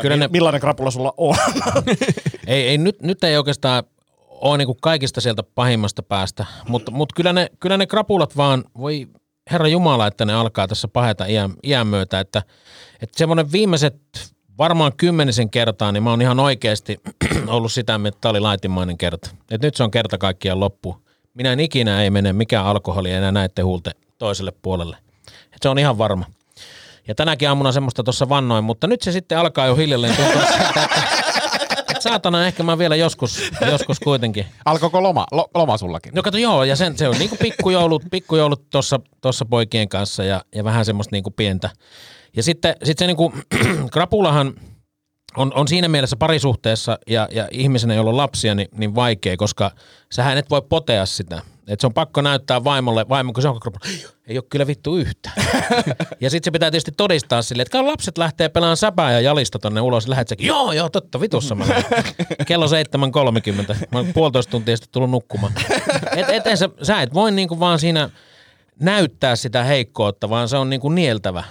[0.00, 1.36] Kyllä ne- Millainen krapula sulla on?
[2.46, 3.84] Ei, ei nyt, nyt ei oikeastaan
[4.28, 9.06] ole niinku kaikista sieltä pahimmasta päästä, mutta, mutta kyllä, ne, kyllä ne krapulat vaan, voi
[9.50, 12.42] herra Jumala, että ne alkaa tässä paheta iän, iän myötä, että,
[13.02, 13.96] että semmoinen viimeiset
[14.58, 17.00] varmaan kymmenisen kertaa, niin mä oon ihan oikeasti
[17.46, 19.30] ollut sitä, että tämä oli laitimainen kerta.
[19.50, 20.96] Et nyt se on kerta kaikkiaan loppu.
[21.34, 24.96] Minä en ikinä ei mene mikään alkoholi enää näette huulte toiselle puolelle.
[25.28, 26.24] Et se on ihan varma.
[27.08, 30.82] Ja tänäkin aamuna semmoista tuossa vannoin, mutta nyt se sitten alkaa jo hiljalleen tuntua siltä,
[30.84, 31.28] että
[31.98, 34.46] että saatana ehkä mä vielä joskus, joskus kuitenkin.
[34.64, 36.12] Alkoiko loma, lo, loma sullakin?
[36.14, 38.62] No kato joo, ja sen, se on niinku pikkujoulut, pikkujoulut
[39.20, 41.70] tuossa poikien kanssa ja, ja vähän semmoista niinku pientä.
[42.38, 43.32] Ja sitten sit se niinku,
[43.92, 44.54] krapulahan
[45.36, 49.70] on, on siinä mielessä parisuhteessa ja, ja ihmisenä, jolla on lapsia, niin, niin vaikea, koska
[50.12, 51.42] sähän et voi potea sitä.
[51.68, 53.90] Et se on pakko näyttää vaimolle, vaimo, kun se on krapula,
[54.26, 55.34] ei, ole kyllä vittu yhtään.
[56.20, 59.58] ja sitten se pitää tietysti todistaa silleen, että kun lapset lähtee pelaamaan säpää ja jalista
[59.58, 62.04] tonne ulos, lähet säkin, joo, joo, totta, vitussa mä lähden.
[62.46, 65.52] Kello 7.30, mä oon puolitoista tuntia sitten tullut nukkumaan.
[66.16, 68.10] Et, et, et, sä, sä et voi niinku vaan siinä
[68.80, 71.44] näyttää sitä heikkoutta, vaan se on niinku nieltävä.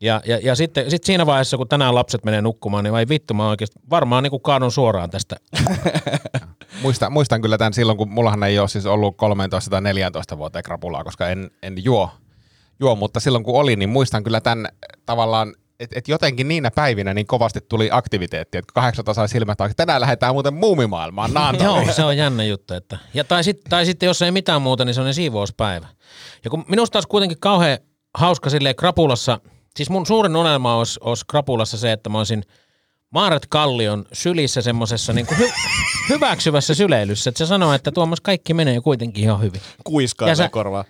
[0.00, 3.34] Ja, ja, ja sitten sit siinä vaiheessa, kun tänään lapset menee nukkumaan, niin vai vittu,
[3.34, 5.36] mä oikeasti varmaan niin kaadun suoraan tästä.
[6.82, 10.62] Muistan, muistan kyllä tämän silloin, kun mullahan ei ole siis ollut 13 tai 14 vuoteen
[10.62, 12.10] krapulaa, koska en, en juo,
[12.80, 16.70] juo, mutta silloin kun oli, niin muistan kyllä tämän eh, tavallaan, että et jotenkin niinä
[16.70, 19.74] päivinä niin kovasti tuli aktiviteetti, että kahdeksan sai silmät auki.
[19.74, 21.30] Tänään lähdetään muuten muumimaailmaan.
[21.62, 22.74] Joo, se on jännä juttu.
[22.74, 22.98] Että.
[23.14, 25.86] Ja, tai, sit, tai sitten jos ei mitään muuta, niin se on ne siivouspäivä.
[26.44, 27.78] Ja kun minusta olisi kuitenkin kauhean
[28.14, 29.40] hauska silleen krapulassa,
[29.76, 32.42] siis mun suurin unelma olisi, olisi krapulassa se, että mä olisin
[33.10, 35.52] Maaret Kallion sylissä semmoisessa niin hy-
[36.10, 39.60] hyväksyvässä syleilyssä, että se sanoo, että Tuomas kaikki menee kuitenkin ihan hyvin.
[39.84, 40.84] Kuiskaa Ja sä- korvaa.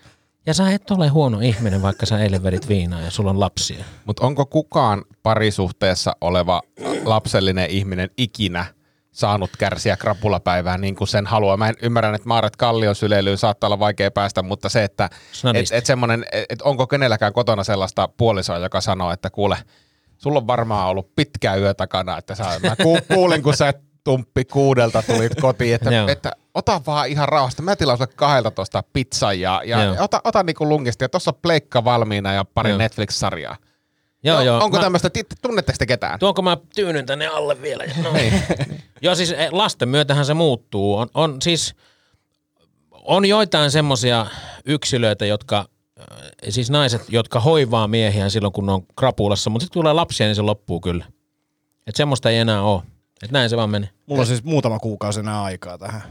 [0.47, 3.85] Ja sä et ole huono ihminen, vaikka sä eilen vedit viinaa ja sulla on lapsia.
[4.05, 6.63] Mutta onko kukaan parisuhteessa oleva
[7.05, 8.67] lapsellinen ihminen ikinä
[9.13, 11.57] saanut kärsiä krapulapäivää niin kuin sen haluaa?
[11.57, 15.11] Mä en ymmärrän, että Maaret Kallion syleilyyn saattaa olla vaikea päästä, mutta se, että
[15.55, 19.57] et, et semmonen, et onko kenelläkään kotona sellaista puolisoa, joka sanoo, että kuule,
[20.19, 24.45] sulla on varmaan ollut pitkä yö takana, että sä, mä ku, kuulin, kun sä tumppi
[24.45, 26.09] kuudelta tulit kotiin, että, Joo.
[26.09, 27.63] että ota vaan ihan rauhasta.
[27.63, 31.85] Mä tilaan sulle 12 pizzaa ja, ja ota, ota niinku lungista ja tuossa on pleikka
[31.85, 32.79] valmiina ja pari.
[32.79, 33.57] Netflix-sarjaa.
[34.25, 34.65] Joo, No, joo.
[34.65, 35.11] Onko Mä- tämmöistä,
[35.43, 36.19] tunnetteko te ketään?
[36.19, 37.85] Tuonko mä tyynyn tänne alle vielä?
[38.03, 38.11] No.
[39.03, 40.97] Joo, siis eh, lasten myötähän se muuttuu.
[40.97, 41.75] On, on siis,
[42.91, 44.27] on joitain semmoisia
[44.65, 45.59] yksilöitä, jotka,
[46.01, 46.07] äh,
[46.49, 50.35] siis naiset, jotka hoivaa miehiään silloin, kun ne on krapulassa, mutta sitten tulee lapsia, niin
[50.37, 51.05] se loppuu kyllä.
[51.87, 52.83] Että semmoista ei enää ole.
[53.23, 53.91] Että näin se vaan menee.
[54.07, 56.03] Mulla on siis muutama kuukausi enää aikaa tähän.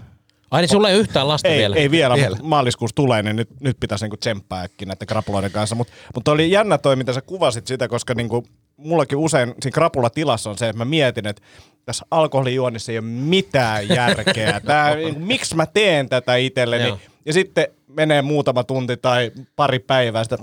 [0.51, 1.75] Ai niin sulla ei yhtään lasta Ei vielä?
[1.75, 2.37] ei vielä, Vielä.
[2.43, 5.75] maaliskuussa tulee, niin nyt, nyt pitäisi niinku tsemppaa äkkiä näiden krapuloiden kanssa.
[5.75, 8.45] Mutta mut oli jännä toi, mitä sä kuvasit sitä, koska niinku,
[8.77, 11.41] mullakin usein siinä krapulatilassa on se, että mä mietin, että
[11.85, 14.59] tässä alkoholijuonnissa ei ole mitään järkeä.
[14.65, 16.87] Tää, niinku, miksi mä teen tätä itselleni?
[16.87, 16.97] Joo.
[17.25, 20.37] Ja sitten menee muutama tunti tai pari päivää sitä,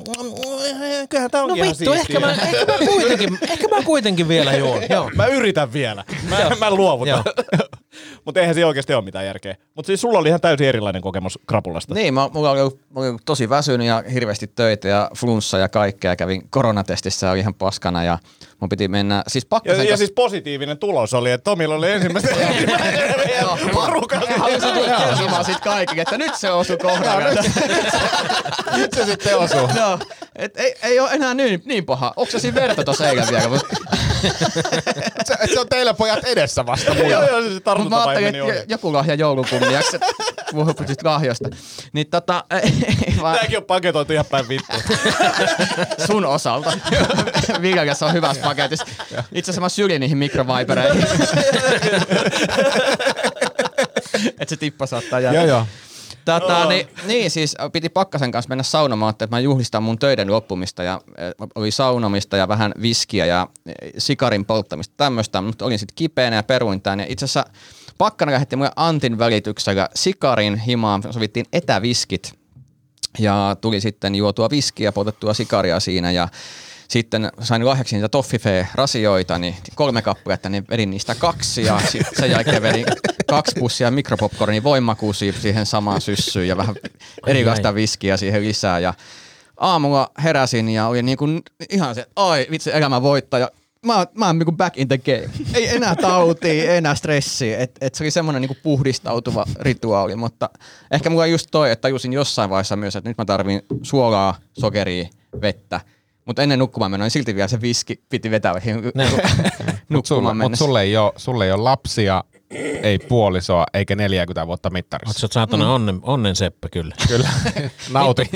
[1.08, 2.16] kyllähän tää No onkin ihan vittu, siistiä.
[2.18, 4.82] ehkä mä, ehkä, mä kuitenkin, ehkä mä kuitenkin vielä juon.
[4.90, 5.10] Joo.
[5.14, 6.04] Mä yritän vielä.
[6.28, 7.24] Mä, mä luovutan.
[7.26, 7.65] Joo.
[8.26, 9.56] Mutta eihän siinä oikeasti ole mitään järkeä.
[9.74, 11.94] Mutta siis sulla oli ihan täysin erilainen kokemus krapulasta.
[11.94, 16.16] Niin, mä, mulla oli, mä olin tosi väsynyt ja hirveästi töitä ja flunssa ja kaikkea.
[16.16, 18.18] Kävin koronatestissä ihan paskana ja
[18.60, 22.30] mun piti mennä, siis Ja, ja kanssa- siis positiivinen tulos oli, että Tomilla oli ensimmäistä
[23.74, 24.30] porukalla.
[24.36, 27.34] Haluaisin kertomaan sit kaikille, että nyt se osui kohdalle.
[28.76, 29.68] Nyt se sitten osuu.
[29.76, 29.98] Joo,
[30.36, 32.12] et ei, ei ole enää niin, niin paha.
[32.16, 33.60] Oksasin verta tuossa eilen vielä.
[35.24, 36.94] Se, se on teillä pojat edessä vasta.
[36.94, 38.64] Joo, joo, se mut mä ajattelin, meni että ohi.
[38.68, 39.98] joku lahja joulun kunniaksi.
[40.50, 41.48] Puhuttiin sit lahjoista.
[41.92, 42.72] Niin tota, ei,
[43.22, 44.76] vaan Tääkin on paketoitu ihan päin vittu.
[46.06, 46.72] sun osalta.
[47.62, 48.86] Viljassa on hyvässä paketissa.
[49.32, 51.06] Itse asiassa mä sylin niihin mikrovaipereihin.
[54.14, 55.38] että se tippa saattaa jäädä.
[55.38, 55.66] Joo, joo.
[56.26, 60.82] Tätä, niin, niin, siis piti Pakkasen kanssa mennä saunomaan, että mä juhlistan mun töiden loppumista
[60.82, 65.94] ja eh, oli saunomista ja vähän viskiä ja eh, sikarin polttamista tämmöistä, mutta olin sitten
[65.94, 67.00] kipeänä ja peruin tämän.
[67.00, 67.44] Ja itse asiassa
[67.98, 72.34] Pakkanen lähetti mulle Antin välityksellä sikarin himaan, sovittiin etäviskit
[73.18, 76.28] ja tuli sitten juotua viskiä, poltettua sikaria siinä ja
[76.88, 82.30] sitten sain lahjaksi niitä toffifee-rasioita, niin kolme kappaletta, niin vedin niistä kaksi ja sitten sen
[82.30, 82.86] jälkeen vedin
[83.26, 86.74] kaksi pussia mikropopcornin voimakuusia siihen samaan syssyyn ja vähän
[87.26, 88.94] erilaista viskiä siihen lisää ja
[89.56, 93.50] aamulla heräsin ja oli niin kuin ihan se, ai vitsi elämä voittaja.
[93.86, 95.30] Mä, mä oon niinku back in the game.
[95.54, 97.58] Ei enää tautia, ei enää stressiä.
[97.58, 100.50] Et, et se oli semmoinen niinku puhdistautuva rituaali, mutta
[100.90, 104.38] ehkä mulla on just toi, että tajusin jossain vaiheessa myös, että nyt mä tarvin suolaa,
[104.58, 105.08] sokeria,
[105.40, 105.80] vettä.
[106.26, 108.54] Mutta ennen nukkumaan menoa, niin silti vielä se viski piti vetää
[109.88, 110.64] Mutta nukkumaan mut mennessä.
[110.64, 112.24] sulle, ei ole, sulle ei ole lapsia,
[112.82, 115.18] ei puolisoa, eikä 40 vuotta mittarissa.
[115.20, 115.70] Sä saatana Mm.
[115.70, 116.94] onnen, onnen seppä kyllä.
[117.08, 117.28] Kyllä.
[117.92, 118.30] nauti,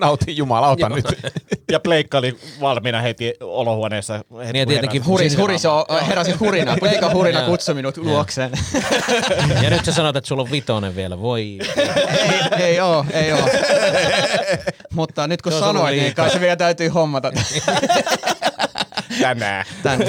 [0.00, 1.04] nauti jumalauta nyt.
[1.72, 4.14] Ja pleikka oli valmiina heti olohuoneessa.
[4.14, 5.06] Heti, Niin ja tietenkin.
[5.06, 5.62] Huris, huris,
[6.06, 6.76] heräsin hurina.
[6.80, 8.50] Pleika hurina kutsui minut luokseen.
[9.62, 11.20] Ja nyt sä sanot, että sulla on vitonen vielä.
[11.20, 11.58] Voi.
[11.76, 13.48] ei, ei oo, ei oo.
[14.94, 16.24] Mutta nyt kun sanoin, niin liikaa.
[16.24, 17.32] kai se vielä täytyy hommata
[19.20, 19.64] Tänään.
[19.82, 20.06] tänne.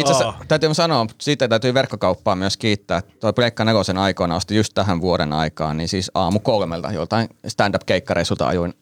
[0.00, 3.02] Itse asiassa täytyy sanoa, siitä täytyy verkkokauppaa myös kiittää.
[3.20, 8.48] Tuo Pleikka Nelosen aikoina osti just tähän vuoden aikaan, niin siis aamu kolmelta joltain stand-up-keikkareissulta
[8.48, 8.74] ajuin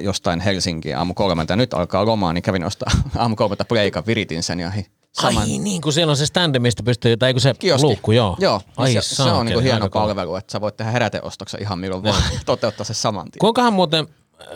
[0.00, 1.52] jostain Helsinkiin aamu kolmelta.
[1.52, 5.42] Ja nyt alkaa lomaa, niin kävin ostaa aamu kolmelta Pleikan, viritin sen ja hi- saman
[5.42, 7.86] Ai niin, kun siellä on se standi, mistä pystyy, tai kun se kioski.
[7.86, 8.36] luukku, joo.
[8.40, 11.78] Joo, Ai se, se on saakeli, niinku hieno palvelu, että sä voit tehdä heräteostoksen ihan
[11.78, 13.40] milloin vaan toteuttaa se saman tien.
[13.40, 14.06] Kuinkahan muuten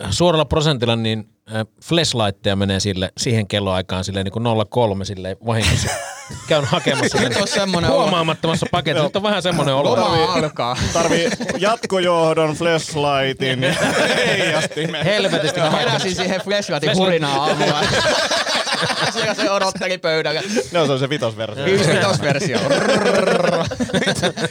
[0.09, 1.29] suoralla prosentilla niin
[1.83, 5.89] flashlightteja menee sille, siihen kelloaikaan silleen niin kuin 03 silleen vahingossa.
[6.47, 8.01] Käyn hakemassa Nyt on semmonen olo.
[8.01, 9.03] huomaamattomassa paketissa.
[9.03, 9.89] Nyt on vähän semmoinen olo.
[9.95, 10.77] Loma alkaa.
[10.93, 13.59] Tarvii jatkojohdon, flashlightin,
[14.27, 15.05] heijastimen.
[15.05, 15.59] Helvetisti.
[15.59, 17.81] Mä heräsin siihen flashlightin hurinaan aamulla.
[19.13, 20.41] Siellä se odotteli pöydällä.
[20.71, 21.65] No se on se vitosversio.
[21.65, 22.59] Yksi vitosversio.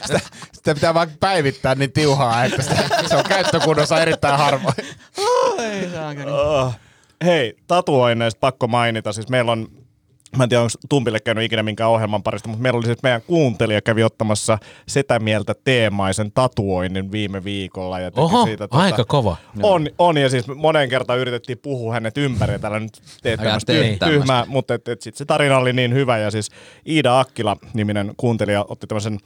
[0.07, 0.21] Sitä,
[0.53, 4.75] sitä pitää vaan päivittää niin tiuhaa, että sitä, se on käyttökunnossa erittäin harvoin.
[6.27, 6.75] Oh.
[7.25, 9.13] Hei, tatuoinneista pakko mainita.
[9.13, 9.69] Siis meillä on,
[10.37, 13.23] mä en tiedä onko Tumpille käynyt ikinä minkään ohjelman parista, mutta meillä oli siis meidän
[13.23, 18.01] kuuntelija kävi ottamassa setä mieltä teemaisen tatuoinnin viime viikolla.
[18.01, 19.37] Ja Oho, siitä, aika kova.
[19.63, 23.73] On, on, ja siis monen kertaan yritettiin puhua hänet ympäri, täällä nyt teet tämmöistä
[24.07, 26.51] tyhmää, mutta et, et sit se tarina oli niin hyvä, ja siis
[26.89, 29.19] Iida Akkila-niminen kuuntelija otti tämmöisen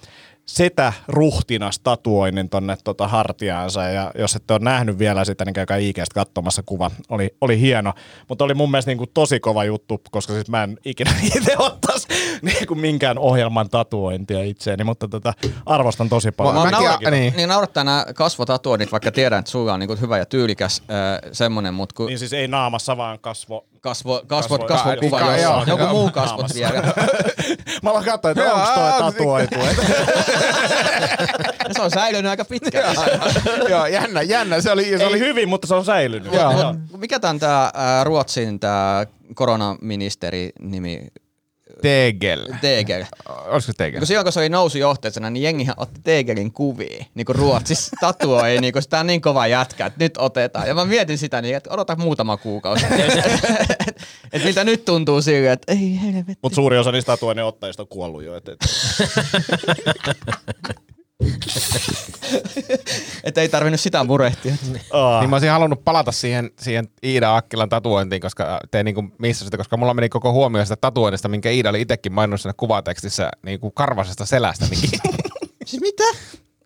[0.49, 5.77] setä ruhtinas tatuoinnin tonne tota hartiaansa, ja jos ette ole nähnyt vielä sitä, niin käykää
[5.77, 6.91] IGstä katsomassa kuva.
[7.09, 7.93] Oli, oli hieno,
[8.29, 11.57] mutta oli mun mielestä niin kuin tosi kova juttu, koska siis mä en ikinä itse
[11.59, 12.09] ottaisi
[12.43, 15.35] niin kuin minkään ohjelman tatuointia itseäni, mutta tota,
[15.67, 16.55] arvostan tosi paljon.
[16.55, 17.11] Mä- mä Mielenkiintoista.
[17.11, 17.33] niin.
[17.37, 21.75] Niin naurattaa nämä kasvotatuoinnit, vaikka tiedän, että sulla on niinku hyvä ja tyylikäs äh, semmonen,
[21.75, 25.55] mutta kun Niin siis ei naamassa, vaan kasvo, kasvo, kasvot, Kasvo- kasvokuva, Ka- jossa joo,
[25.57, 26.83] on joku muu kasvot vielä.
[27.83, 29.57] Mä aloin katsoa, että onko toi tatuoitu.
[31.77, 32.97] Se on säilynyt aika pitkään.
[33.69, 34.61] Joo, jännä, jännä.
[34.61, 36.33] Se oli, se oli hyvin, mutta se on säilynyt.
[36.33, 36.75] Joo.
[36.97, 41.07] Mikä tämän tää ää, Ruotsin tää koronaministeri nimi
[41.83, 42.47] Tegel.
[42.61, 43.05] Tegel?
[43.29, 44.01] Olisiko Tegel?
[44.01, 48.59] Kun silloin kun se oli nousujohteisena, niin jengihän otti Tegelin kuvia, niin kuin Ruotsissa tatuoi,
[48.61, 50.69] niin kuin sitä on niin kova jätkä, että nyt otetaan.
[50.69, 52.87] Ja mä mietin sitä niin, että odota muutama kuukausi.
[52.93, 52.99] että
[54.33, 56.39] et miltä nyt tuntuu silleen, että ei helvetti.
[56.43, 58.37] Mutta suuri osa niistä tatuoinnin ottajista on kuollut jo.
[58.37, 58.59] Et, et.
[63.25, 64.55] Että ei tarvinnut sitä murehtia.
[64.93, 65.21] Aa.
[65.21, 69.57] Niin mä olisin halunnut palata siihen, siihen Iida Akkilan tatuointiin, koska tein niinku missä sitä,
[69.57, 73.71] koska mulla meni koko huomio sitä tatuoinnista, minkä Iida oli itsekin maininnut siinä kuvatekstissä niinku
[73.71, 74.67] karvasesta selästä.
[75.69, 76.05] Niin Siis mitä?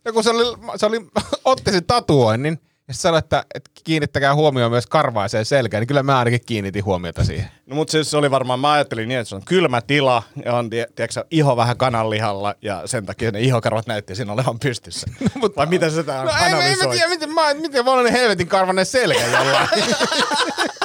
[0.05, 1.01] ja kun se oli, se oli,
[1.45, 6.03] otti sen tatuoinnin ja sitten sanoi, että, että kiinnittäkää huomioon myös karvaiseen selkään, niin kyllä
[6.03, 7.49] mä ainakin kiinnitin huomiota siihen.
[7.67, 10.55] No, mutta siis se oli varmaan, mä ajattelin niin, että se on kylmä tila ja
[10.55, 15.07] on tie, tiedätkö, iho vähän kananlihalla ja sen takia ne ihokarvat näytti siinä olevan pystyssä.
[15.35, 18.03] Mut, Vai miten se tää No en, en, mä tiedä, miten, mä, miten voi olla
[18.03, 19.69] niin helvetin karvanen selkä jollain.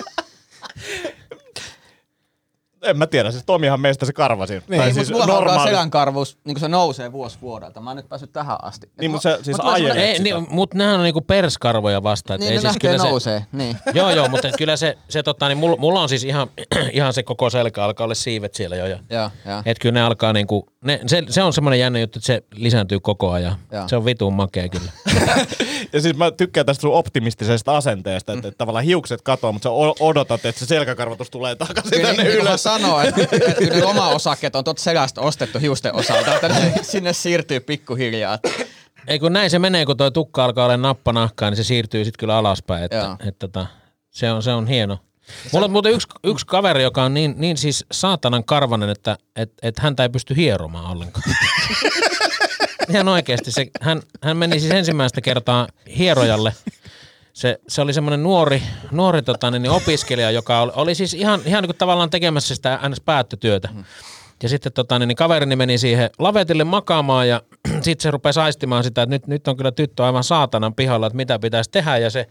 [2.82, 4.54] En mä tiedä, siis Tomihan meistä se karvasi.
[4.54, 5.70] Niin, tai mutta siis mulla alkaa normaali.
[5.70, 7.82] selän karvuus, niin kuin se nousee vuosi vuodelta.
[7.82, 8.90] Mä oon nyt päässyt tähän asti.
[9.02, 10.24] Niin, mutta se siis Mut semmonen- Ei, sitä.
[10.24, 12.34] niin, mutta nehän on niinku perskarvoja vasta.
[12.34, 13.46] et Niin, ei ne siis lähtee kyllä se, nousee.
[13.52, 13.78] Niin.
[13.94, 16.48] Joo, joo, mutta kyllä se, se tota, niin mulla, mulla on siis ihan,
[16.94, 18.86] ihan se koko selkä alkaa olla siivet siellä jo.
[18.86, 19.62] Ja, Joo, joo.
[19.66, 23.00] et kyllä ne alkaa niinku, ne, se, se, on semmoinen jännä juttu, että se lisääntyy
[23.00, 23.56] koko ajan.
[23.72, 23.88] Joo.
[23.88, 24.92] Se on vitun makea kyllä.
[25.94, 29.94] Ja siis mä tykkään tästä sun optimistisesta asenteesta, että, että tavallaan hiukset katoaa, mutta sä
[30.00, 32.64] odotat, että se selkäkarvatus tulee takaisin Kyllä tänne niin, ylös.
[32.68, 37.14] Sanoo, että, että kyllä ne loma-osakkeet on tuota selästä ostettu hiusten osalta, että ne sinne
[37.14, 38.40] siirtyy pikkuhiljaa.
[39.08, 42.20] Ei kun näin se menee, kun tuo tukka alkaa olla nappanahkaa, niin se siirtyy sitten
[42.20, 42.84] kyllä alaspäin.
[42.84, 43.18] Että, Joo.
[43.26, 43.66] että, että,
[44.10, 44.98] se, on, se on hieno.
[45.52, 49.54] Mulla on muuten yksi, yksi kaveri, joka on niin, niin siis saatanan karvanen, että et,
[49.62, 51.24] et häntä ei pysty hieromaan ollenkaan.
[52.90, 53.52] Ihan oikeasti.
[53.52, 56.54] Se, hän, hän meni siis ensimmäistä kertaa hierojalle.
[57.38, 61.62] Se, se oli semmoinen nuori, nuori tota, niin, opiskelija, joka oli, oli siis ihan, ihan
[61.62, 63.02] niin kuin tavallaan tekemässä sitä ns.
[63.02, 63.70] päättötyötä.
[64.44, 67.42] Ja sitten tota, niin, niin kaverini meni siihen lavetille makaamaan ja
[67.82, 71.18] sitten se rupesi aistimaan sitä, että nyt, nyt on kyllä tyttö aivan saatanan pihalla, että
[71.18, 71.98] mitä pitäisi tehdä.
[71.98, 72.28] Ja se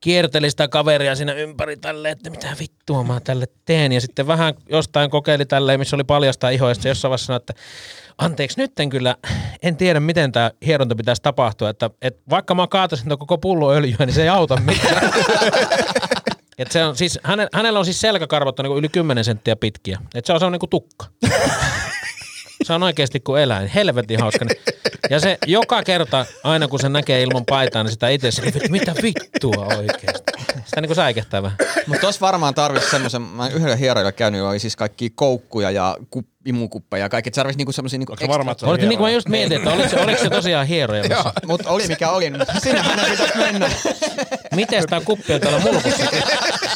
[0.00, 3.92] kierteli sitä kaveria siinä ympäri tälleen, että mitä vittua mä tälle teen.
[3.92, 6.68] Ja sitten vähän jostain kokeili tälleen, missä oli paljasta ihoa.
[6.68, 7.54] Ja jossain vaiheessa sanoi, että
[8.18, 9.16] anteeksi, nyt en kyllä,
[9.62, 11.70] en tiedä miten tämä hieronta pitäisi tapahtua.
[11.70, 15.10] Että, että vaikka mä kaataisin koko pullo öljyä, niin se ei auta mitään.
[16.58, 19.98] Et se on siis, hänellä, hänellä on siis selkäkarvot on niin yli 10 senttiä pitkiä.
[20.14, 21.06] Et se on semmoinen kuin tukka.
[22.62, 23.68] Se on oikeasti kuin eläin.
[23.68, 24.46] Helvetin hauska.
[25.10, 28.94] Ja se joka kerta, aina kun se näkee ilman paitaa, niin sitä itse se, mitä
[29.02, 30.32] vittua oikeasti.
[30.64, 31.58] Sitä niin kuin säikehtää vähän.
[31.86, 36.24] Mutta tuossa varmaan tarvitsisi semmoisen, mä yhdellä hieroilla käynyt, oli siis kaikki koukkuja ja ku,
[36.48, 37.28] imukuppeja ja kaikki.
[37.28, 39.10] Et Se tarvitsisi niinku semmoisia niinku Onko varma, että se on Olet, niin kuin mä
[39.10, 41.04] just mietin, että oliko se, oliko se tosiaan hieroja.
[41.46, 43.70] Mutta oli mikä oli, niin sinne hänen pitäisi mennä.
[44.54, 46.04] Miten tämä kuppi on täällä mulkussa?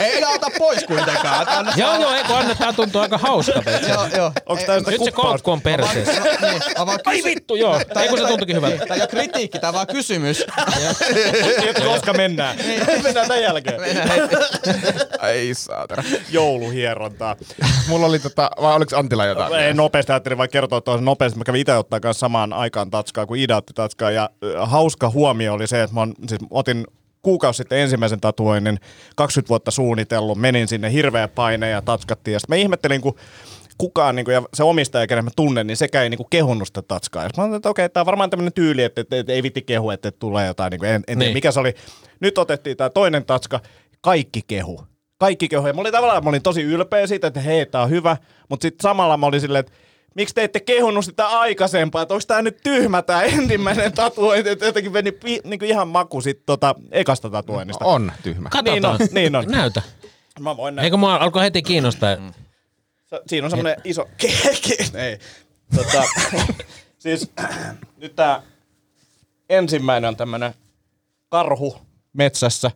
[0.00, 1.48] Ei ota pois kuitenkaan.
[1.48, 3.70] Anna joo, joo, eikö anna, tää tuntuu aika hauskalta.
[3.70, 3.88] asiassa.
[3.88, 4.32] Joo, joo.
[4.46, 6.22] Onko tää Nyt se koukku on perseessä.
[6.22, 7.80] Niin, vaan Ai vittu, joo.
[8.00, 8.76] Ei kun se tuntuikin hyvältä.
[8.78, 10.44] Tämä ei ole kritiikki, tämä on vaan kysymys.
[11.60, 12.56] Tiedätkö, koska mennään?
[13.02, 13.80] mennään tämän jälkeen.
[15.18, 16.02] Ai saatana.
[16.30, 17.36] Jouluhierontaa.
[17.88, 19.54] Mulla oli tota, vai oliko Antilla jotain?
[19.54, 21.38] Ei nopeasti, ajattelin vaan kertoa tuossa nopeasti.
[21.38, 24.10] Mä kävin itse ottaa kanssa samaan aikaan tatskaa kuin Ida otti tatskaa.
[24.10, 24.30] Ja
[24.64, 26.86] hauska huomio oli se, että mä on, siis otin
[27.22, 28.78] kuukausi sitten ensimmäisen tatuoinnin,
[29.16, 32.32] 20 vuotta suunnitellut, menin sinne hirveä paine ja tatskattiin.
[32.32, 33.14] Ja sitten mä ihmettelin, kun
[33.78, 36.68] kukaan niin kuin, ja se omistaja, kenen mä tunnen, niin sekä ei niin kuin, kehunnut
[36.68, 37.22] sitä tatskaa.
[37.22, 39.62] Ja mä ajattelin, että okei, tämä on varmaan tämmöinen tyyli, että, että, että, ei vitti
[39.62, 41.32] kehu, että, että tulee jotain, niin kuin, en, en tiedä Niin.
[41.32, 41.74] mikä se oli.
[42.20, 43.60] Nyt otettiin tämä toinen tatska,
[44.00, 44.82] kaikki kehu.
[45.18, 45.66] Kaikki kehu.
[45.66, 48.16] Ja mä olin tavallaan, mä olin tosi ylpeä siitä, että hei, tää on hyvä.
[48.48, 49.72] Mutta sitten samalla mä olin silleen, että
[50.14, 54.66] miksi te ette kehunut sitä aikaisempaa, että onko tämä nyt tyhmä tämä ensimmäinen tatuointi, että
[54.66, 57.84] jotenkin meni pi, niin ihan maku sit tota ekasta tatuoinnista.
[57.84, 58.48] On tyhmä.
[58.48, 58.74] Katsotaan.
[58.74, 59.44] Niin on, niin on.
[59.46, 59.82] Näytä.
[60.40, 60.84] Mä voin näyttää.
[60.84, 62.16] Eikö mua alkoi heti kiinnostaa?
[63.06, 64.76] Se- Siinä on semmoinen iso keki.
[64.94, 65.18] Ei.
[65.76, 66.04] Tota,
[66.98, 67.30] siis
[67.96, 68.42] nyt tää
[69.48, 70.54] ensimmäinen on tämmönen
[71.28, 71.76] karhu
[72.12, 72.70] metsässä.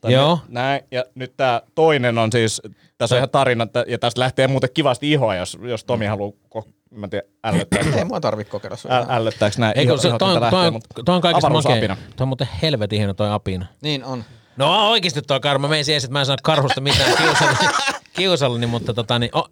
[0.00, 0.38] Tai Joo.
[0.48, 0.80] Näin.
[0.90, 2.62] Ja nyt tää toinen on siis,
[2.98, 6.32] tässä on ihan tarina, että- ja tästä lähtee muuten kivasti ihoa, jos, jos Tomi haluaa,
[6.58, 7.98] ko- mä en tiedä, ällöttääkö.
[7.98, 8.92] Ei mua tarvitse kokeilla sun.
[8.92, 9.78] Äl, ällöttääkö näin?
[9.78, 11.80] Eikö se, toi, on- toi, lähtee, on- mutta toi on kaikista makea.
[11.88, 13.66] Toi on muuten helvetin hieno toi apina.
[13.82, 14.24] Niin on.
[14.56, 15.68] No oikeasti toi karma.
[15.68, 17.58] Mä menisin edes, että mä en sano karhusta mitään kiusallani,
[18.16, 19.48] kiusallani mutta tota, niin, o,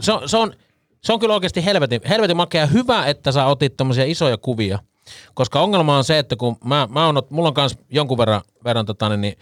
[0.00, 0.52] se, on, se, on,
[1.04, 2.66] se on kyllä oikeasti helvetin, helvetin makea.
[2.66, 4.78] Hyvä, että sä otit tommosia isoja kuvia.
[5.34, 8.86] Koska ongelma on se, että kun mä, mä on, mulla on kans jonkun verran, verran
[8.86, 9.38] tota, niin, niin,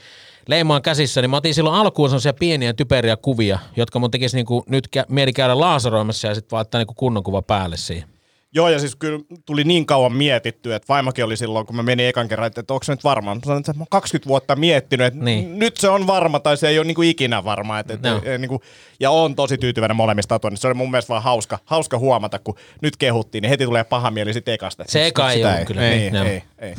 [0.49, 4.65] leimaan käsissä, niin mä otin silloin alkuun sellaisia pieniä typeriä kuvia, jotka mun tekisi niinku,
[4.69, 8.12] nyt kä- mieli käydä laaseroimassa ja sitten vaan ottaa niinku kunnon kuva päälle siihen.
[8.55, 12.07] Joo, ja siis kyllä tuli niin kauan mietitty, että vaimokin oli silloin, kun mä menin
[12.07, 13.35] ekan kerran, että, että onko se nyt varma.
[13.35, 15.45] Mä sanoin, että mä oon 20 vuotta miettinyt, että Niin.
[15.49, 15.59] niin.
[15.59, 17.79] nyt se on varma, tai se ei ole niinku ikinä varma.
[17.79, 18.21] Että, no.
[18.38, 18.61] niin kuin,
[19.01, 20.62] ja on tosi tyytyväinen molemmista tatuoinnista.
[20.62, 24.11] Se oli mun mielestä vaan hauska, hauska huomata, kun nyt kehuttiin, niin heti tulee paha
[24.11, 24.85] mieli sitten ekasta.
[24.88, 25.83] Se eka ei ole kyllä.
[25.83, 26.25] Ei, Niin, joo.
[26.25, 26.75] ei, ei.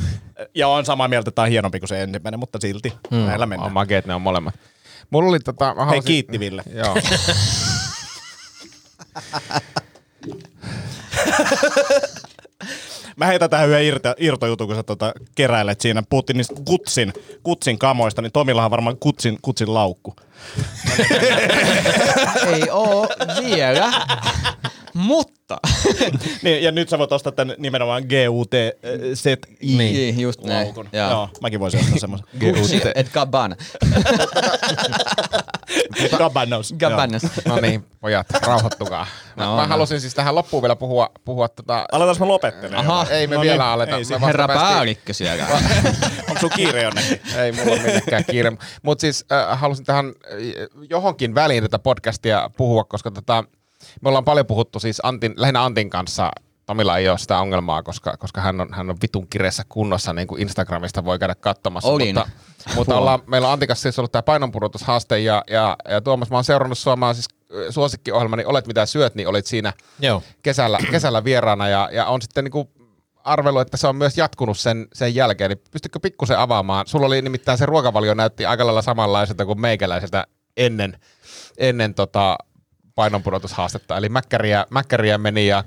[0.54, 3.16] Ja on samaa mieltä, että tämä on hienompi kuin se ensimmäinen, mutta silti mm.
[3.16, 3.66] näillä mennään.
[3.66, 4.54] On makeet ne on molemmat.
[5.10, 5.74] Mulla oli tota...
[5.74, 6.62] Mä Hei, halusin- kiitti Ville.
[6.74, 6.94] Joo.
[13.16, 16.02] Mä heitän tähän yhden irto, irtojutun, kun sä tota keräilet siinä.
[16.10, 20.16] Puhuttiin niistä kutsin, kutsin kamoista, niin Tomillahan varmaan kutsin, kutsin laukku.
[22.46, 23.08] Ei oo
[23.44, 23.92] vielä.
[24.94, 25.58] Mutta.
[26.42, 30.64] Niin, ja nyt sä voit ostaa tän nimenomaan GUT-set Niin, just näin.
[30.66, 30.88] laukun.
[30.92, 31.10] Joo.
[31.10, 32.26] Joo, mäkin voisin ostaa semmoisen.
[32.40, 33.56] Gucci et Gabbana.
[36.18, 36.74] Gabanos.
[36.78, 37.18] Gabbana.
[37.44, 39.06] No niin, pojat, rauhoittukaa.
[39.36, 39.68] Mä, No, mä no.
[39.68, 41.86] halusin siis tähän loppuun vielä puhua, puhua tota...
[41.92, 42.86] Aletaan mä lopettelemaan.
[42.90, 43.06] Aha.
[43.10, 43.96] Ei me No vielä niin, aleta.
[43.96, 45.46] ei vasta Herra päällikkö siellä.
[46.28, 47.20] Onko sun kiire jonnekin?
[47.36, 48.52] Ei mulla ole millekään kiire.
[48.82, 50.33] Mutta siis äh, halusin tähän äh,
[50.90, 53.44] johonkin väliin tätä podcastia puhua, koska tota,
[54.00, 56.30] me ollaan paljon puhuttu siis Antin, lähinnä Antin kanssa.
[56.66, 60.28] Tomilla ei ole sitä ongelmaa, koska, koska hän, on, hän on vitun kireessä kunnossa, niin
[60.28, 61.90] kuin Instagramista voi käydä katsomassa.
[61.90, 62.14] Olin.
[62.14, 62.30] Mutta,
[62.76, 66.36] mutta ollaan, meillä on Antin kanssa siis ollut tämä painonpudotushaaste ja, ja, ja Tuomas, mä
[66.36, 67.28] oon seurannut oon siis
[67.70, 70.22] suosikkiohjelma, niin Olet mitä syöt, niin olit siinä Joo.
[70.42, 72.70] kesällä, kesällä vieraana ja, ja on sitten niinku
[73.24, 75.50] arvelu, että se on myös jatkunut sen, sen jälkeen.
[75.50, 76.86] Niin pystytkö pikkusen avaamaan?
[76.86, 80.98] Sulla oli nimittäin se ruokavalio näytti aika lailla samanlaiselta kuin meikäläiseltä ennen,
[81.58, 82.38] ennen tota
[82.94, 83.96] painonpudotushaastetta.
[83.96, 85.64] Eli mäkkäriä, mäkkäriä meni ja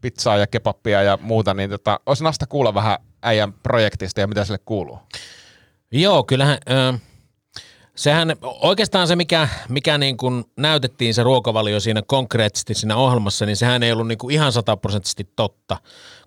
[0.00, 4.44] pizzaa ja kebappia ja muuta, niin tota, olisi nasta kuulla vähän äijän projektista ja mitä
[4.44, 4.98] sille kuuluu.
[5.92, 6.58] Joo, kyllähän...
[6.70, 6.98] Ö,
[7.98, 13.56] sehän oikeastaan se, mikä, mikä niin kuin näytettiin se ruokavalio siinä konkreettisesti siinä ohjelmassa, niin
[13.56, 15.76] sehän ei ollut niin kuin ihan sataprosenttisesti totta.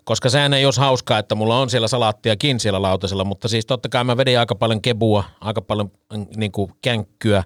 [0.04, 3.88] Koska sehän ei olisi hauskaa, että mulla on siellä salaattiakin siellä lautasella, mutta siis totta
[3.88, 7.44] kai mä vedin aika paljon kebua, aika paljon mm, niin kuin känkkyä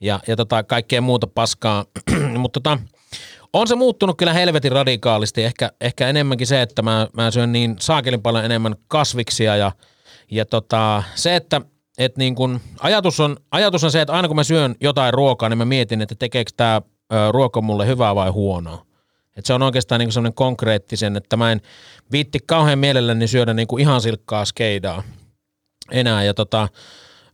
[0.00, 1.84] ja, ja tota, kaikkea muuta paskaa.
[2.38, 2.78] mutta tota,
[3.52, 5.44] on se muuttunut kyllä helvetin radikaalisti.
[5.44, 9.72] Ehkä, ehkä enemmänkin se, että mä, mä syön niin saakelin paljon enemmän kasviksia ja,
[10.30, 11.60] ja tota, se, että
[11.98, 15.48] et niin kun, ajatus, on, ajatus on se, että aina kun mä syön jotain ruokaa,
[15.48, 16.82] niin mä mietin, että tekeekö tämä
[17.30, 18.87] ruoka mulle hyvää vai huonoa.
[19.38, 21.60] Et se on oikeastaan niin semmoinen konkreettisen, että mä en
[22.12, 25.02] viitti kauhean mielelläni syödä niin kuin ihan silkkaa skeidaa
[25.92, 26.24] enää.
[26.24, 26.68] Ja tota,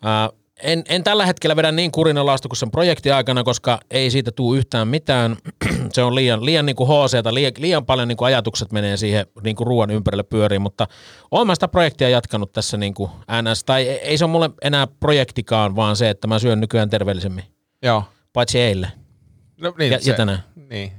[0.02, 0.30] ää,
[0.62, 4.88] en, en tällä hetkellä vedä niin kurinalaista kuin sen projektiaikana, koska ei siitä tule yhtään
[4.88, 5.36] mitään.
[5.92, 9.26] se on liian, liian niin kuin HC, liian, liian paljon niin kuin ajatukset menee siihen
[9.44, 10.86] niin kuin ruoan ympärille pyöriin, mutta
[11.30, 13.10] olen mä sitä projektia jatkanut tässä niin kuin
[13.42, 17.44] NS, tai ei se ole mulle enää projektikaan, vaan se, että mä syön nykyään terveellisemmin.
[17.82, 18.04] Joo.
[18.32, 18.90] Paitsi eilen.
[19.60, 20.44] No, niin, Ja- ja tänään.
[20.70, 20.92] Niin.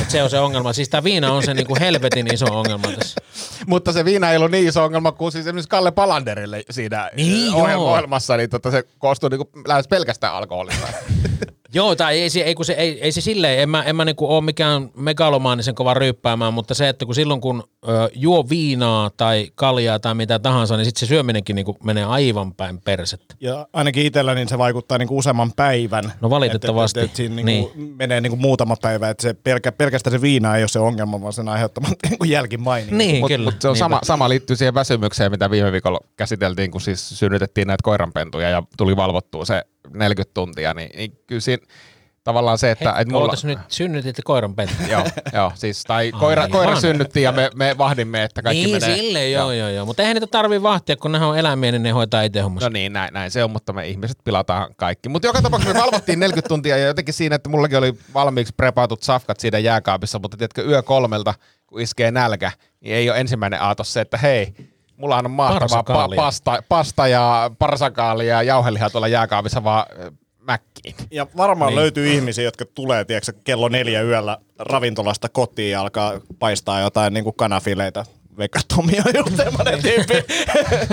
[0.00, 0.72] Et se on se ongelma.
[0.72, 3.20] Siis tämä viina on se niin kuin helvetin iso ongelma tässä.
[3.66, 7.52] Mutta se viina ei ollut niin iso ongelma kuin siis esimerkiksi Kalle Palanderille siinä Niin,
[7.52, 7.92] joo.
[7.92, 10.86] ohjelmassa, niin tota, se koostuu niinku lähes pelkästään alkoholista.
[11.74, 14.34] Joo, tai ei ei, kun se, ei, ei se silleen, en mä, en mä niinku
[14.34, 19.48] ole mikään megalomaanisen kova ryyppäämään, mutta se, että kun silloin kun ö, juo viinaa tai
[19.54, 23.34] kaljaa tai mitä tahansa, niin sitten se syöminenkin niinku menee aivan päin persettä.
[23.40, 26.12] Ja ainakin itsellä niin se vaikuttaa niinku useamman päivän.
[26.20, 29.72] No valitettavasti, Et, et, et, et siinä niinku menee niinku muutama päivä, että se pelkä,
[29.72, 32.94] pelkästään se viina ei ole se ongelma, vaan sen aiheuttama niinku jälkimaininki.
[32.96, 33.50] Niin, Mutta kyllä.
[33.50, 33.84] mut se on Niinpä.
[33.84, 38.62] sama, sama liittyy siihen väsymykseen, mitä viime viikolla käsiteltiin, kun siis synnytettiin näitä koiranpentuja ja
[38.76, 39.62] tuli valvottua se
[39.94, 41.66] 40 tuntia, niin, niin kyllä siinä
[42.24, 42.92] tavallaan se, että...
[42.92, 44.74] Hei, et mulla, nyt synnytitte koiran pentu.
[44.90, 46.58] joo, joo, siis, tai koira, Aivan.
[46.58, 48.96] koira synnyttiin ja me, me vahdimme, että kaikki niin, menee...
[48.96, 49.86] silleen, joo, joo, joo.
[49.86, 52.68] Mutta eihän niitä tarvii vahtia, kun nehän on eläimiä, niin ne hoitaa itse hommassa.
[52.68, 55.08] No niin, näin, näin se on, mutta me ihmiset pilataan kaikki.
[55.08, 59.02] Mutta joka tapauksessa me valvottiin 40 tuntia ja jotenkin siinä, että mullakin oli valmiiksi prepaatut
[59.02, 61.34] safkat siinä jääkaapissa, mutta tiedätkö, yö kolmelta,
[61.66, 64.54] kun iskee nälkä, niin ei ole ensimmäinen aatos se, että hei,
[64.96, 70.94] mullahan on mahtavaa pa- pasta, pasta ja parsakaalia ja jauhelihaa tuolla jääkaapissa vaan äh, mäkkiin.
[71.10, 71.76] Ja varmaan Niin.
[71.76, 71.82] niin.
[71.82, 77.24] löytyy ihmisiä, jotka tulee tiedätkö, kello neljä yöllä ravintolasta kotiin ja alkaa paistaa jotain niin
[77.24, 77.36] kuin
[78.76, 80.14] Tomi on just semmoinen tyyppi.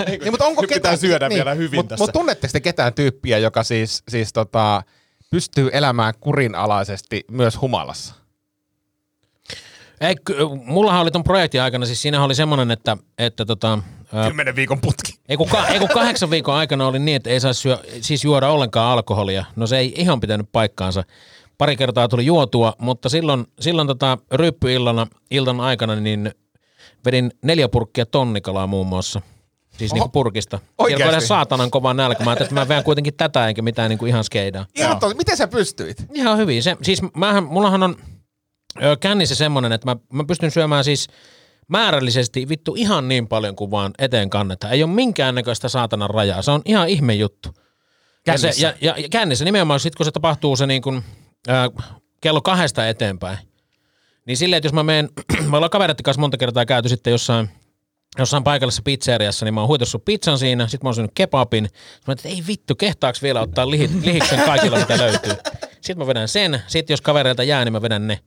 [0.06, 2.02] Niin, mutta onko Nyt pitää syödä vielä hyvin mut, tässä.
[2.02, 4.82] Mutta tunnetteko te ketään tyyppiä, joka siis, siis tota,
[5.30, 8.14] pystyy elämään kurinalaisesti myös humalassa?
[10.02, 10.34] Ei, ky-
[10.64, 13.78] mullahan oli ton projektin aikana, siis siinä oli semmoinen, että, että tota,
[14.12, 15.12] ää, Kymmenen viikon putki.
[15.28, 18.24] Ei kun, ka- ei kun kahdeksan viikon aikana oli niin, että ei saisi syö, siis
[18.24, 19.44] juoda ollenkaan alkoholia.
[19.56, 21.04] No se ei ihan pitänyt paikkaansa.
[21.58, 26.30] Pari kertaa tuli juotua, mutta silloin, silloin tota ryppyillana iltan aikana niin
[27.06, 29.20] vedin neljä purkkia tonnikalaa muun muassa.
[29.78, 30.56] Siis niinku purkista.
[30.56, 31.02] Siellä Oikeesti?
[31.04, 32.24] oli ihan saatanan kova nälkä.
[32.24, 34.66] Mä ajattelin, että mä vedän kuitenkin tätä enkä mitään niinku ihan skeidaa.
[34.74, 36.06] Ihan tosi, miten sä pystyit?
[36.14, 36.62] Ihan hyvin.
[36.62, 37.96] Se, siis mähän, mullahan on
[39.00, 41.08] kännissä semmonen, että mä, mä pystyn syömään siis
[41.68, 44.72] määrällisesti vittu ihan niin paljon kuin vaan eteen kannetaan.
[44.72, 46.42] Ei ole minkäännäköistä saatanan rajaa.
[46.42, 47.48] Se on ihan ihme juttu.
[48.26, 48.66] Ja, se, Kännissä?
[48.66, 51.02] ja, ja, ja kännissä nimenomaan sit kun se tapahtuu se niin kuin,
[51.48, 51.52] ö,
[52.20, 53.38] kello kahdesta eteenpäin.
[54.26, 55.08] Niin silleen, että jos mä menen,
[55.50, 57.50] me ollaan kavereiden kanssa monta kertaa käyty sitten jossain
[58.18, 61.64] jossain paikallisessa pizzeriassa, niin mä oon huitossut pizzan siinä, sit mä oon syönyt kebabin.
[61.64, 65.32] Sitten mä ajattelin, että ei vittu, kehtaaks vielä ottaa lihi, lihiksen kaikilla, mitä löytyy.
[65.70, 68.18] Sitten mä vedän sen, sitten jos kavereilta jää, niin mä vedän ne.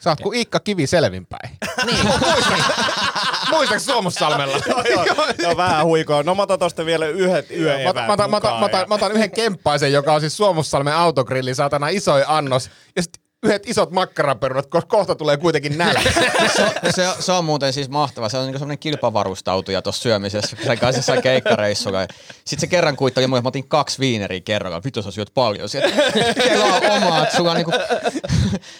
[0.00, 1.58] Sä oot kuin Iikka Kivi selvinpäin.
[1.86, 2.08] Niin.
[3.50, 4.56] Muistaaks Suomussalmella?
[4.66, 6.22] joo, joo, joo, vähän huikoa.
[6.22, 9.30] No mä otan tosta vielä yhdet Mä, yöeväät mä, mä, mä, otan- mä otan yhden
[9.30, 12.70] kemppaisen, joka on siis Suomussalmen autogrilli, saatana isoin annos.
[12.96, 13.12] Ja sit
[13.42, 16.12] yhdet isot makkaraperunat, koska kohta tulee kuitenkin nälkä.
[16.56, 18.28] se, se, se, on muuten siis mahtava.
[18.28, 20.56] Se on niinku semmoinen kilpavarustautuja tuossa syömisessä.
[20.66, 22.06] Sen kanssa jossain keikkareissulla.
[22.44, 24.82] Sitten se kerran kuitteli mulle, että mä otin kaksi viineriä kerralla.
[24.84, 25.68] Vittu sä syöt paljon.
[25.68, 25.96] Sieltä
[26.34, 27.72] kelaa omaa, että sulla on niinku,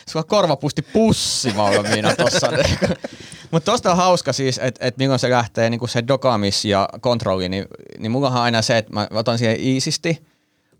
[0.08, 2.48] sulla on korvapusti pussi valmiina tossa.
[3.50, 7.48] Mutta tosta on hauska siis, että et milloin se lähtee niinku se dokamis ja kontrolli,
[7.48, 7.66] niin,
[7.98, 10.22] niin mullahan on aina se, että mä otan siihen iisisti,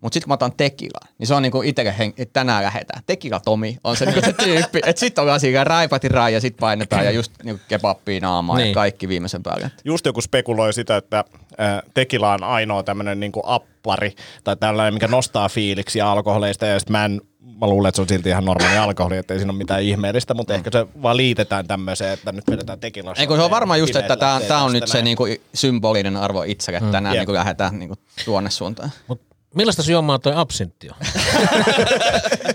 [0.00, 3.02] mutta sitten kun mä otan tekila, niin se on niinku itselle, hen- että tänään lähdetään.
[3.06, 4.80] Tekila Tomi on se, niinku se tyyppi.
[4.86, 8.68] Että sitten ollaan siinä raipati rai ja sitten painetaan ja just niinku kebappia naamaa niin.
[8.68, 9.70] Ja kaikki viimeisen päälle.
[9.84, 11.18] Just joku spekuloi sitä, että
[11.60, 16.90] äh, tekila on ainoa tämmöinen niinku appari tai tällainen, mikä nostaa fiiliksiä alkoholeista ja sit
[16.90, 17.20] mä en
[17.60, 20.34] Mä luulen, että se on silti ihan normaali alkoholi, että ei siinä ole mitään ihmeellistä,
[20.34, 23.20] mutta ehkä se vaan liitetään tämmöiseen, että nyt vedetään tekilasta.
[23.20, 26.78] Ei kun se on varmaan just, että tämä on nyt se niinku symbolinen arvo itselle,
[26.78, 27.20] että tänään Jep.
[27.20, 27.94] niinku lähdetään niinku
[28.24, 28.92] tuonne suuntaan.
[29.08, 30.96] Mutta millaista juomaa toi absintti on?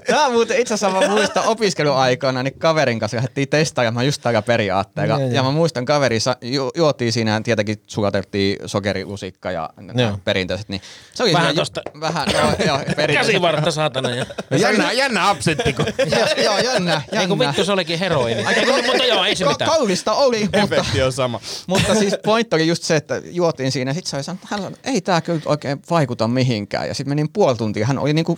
[0.07, 4.41] Tämä on muuten itse asiassa mä muistan opiskeluaikoina, niin kaverin kanssa lähdettiin testaamaan just tällä
[4.41, 5.13] periaatteella.
[5.19, 5.43] Joo, Ja, joo.
[5.43, 10.19] mä muistan kaveri, ju- juotiin siinä, tietenkin sulateltiin sokerilusikka ja Joo.
[10.25, 10.69] perinteiset.
[10.69, 10.81] Niin
[11.13, 13.15] se oli Vähän siinä ju- tosta- Vähän, joo, joo, perinteiset.
[13.27, 14.09] Käsivartta saatana.
[14.09, 14.25] Ja...
[14.57, 15.85] Jännä, jännä absintti, kun
[16.17, 17.47] joo, joo, jännä, Ei kun jännä.
[17.47, 18.45] vittu, se olikin heroini.
[18.55, 19.69] Ei, kun, mutta joo, ei se mitään.
[19.71, 21.39] Kaunista oli, mutta, Efekti on sama.
[21.67, 24.71] mutta siis pointti oli just se, että juotiin siinä ja sitten se oli sanonut, sanoi,
[24.83, 26.82] ei tämä kyllä oikein vaikuta mihinkään.
[26.85, 28.37] Ja sitten menin puoli tuntia, hän oli niinku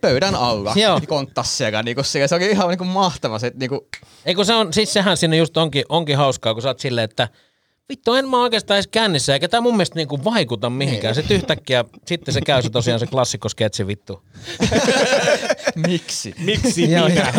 [0.00, 1.00] pöydän alla, Joo.
[1.08, 2.28] konttas siellä, niinku siellä.
[2.28, 3.88] se oli ihan niinku mahtava se, niinku,
[4.26, 7.04] Ei kun se on, siis sehän sinne just onkin, onkin hauskaa, kun sä oot silleen,
[7.04, 7.28] että
[7.88, 11.14] vittu en mä oikeastaan edes kännissä, eikä tää mun mielestä niinku vaikuta mihinkään.
[11.14, 14.22] Sitten yhtäkkiä, sitten se käy se tosiaan se klassikko sketsi vittu.
[15.86, 16.34] miksi?
[16.38, 17.32] Miksi Joo, minä?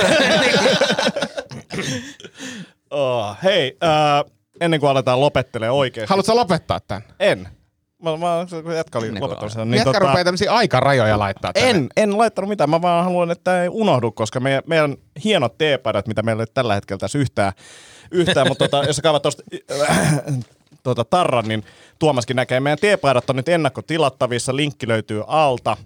[2.91, 4.31] oh, hei, äh,
[4.61, 6.07] ennen kuin aletaan lopettelee oikein.
[6.09, 7.03] haluatko lopettaa tämän?
[7.19, 7.47] En.
[8.03, 9.65] Mä, mä jätkä oli kuin lopettamassa.
[9.65, 9.99] Niin Jätkä tota...
[9.99, 11.69] rupeaa tämmöisiä aikarajoja laittaa tänne.
[11.69, 15.57] En, en laittanut mitään, mä vaan haluan, että tämä ei unohdu, koska meidän, meidän hienot
[15.57, 17.53] teepaidat, mitä meillä ei tällä hetkellä tässä yhtään,
[18.11, 19.43] yhtään mutta tota, jos sä kaivat tuosta
[20.83, 21.63] tota, tarran, niin
[21.99, 25.77] Tuomaskin näkee, meidän teepaidat on nyt ennakkotilattavissa, linkki löytyy alta.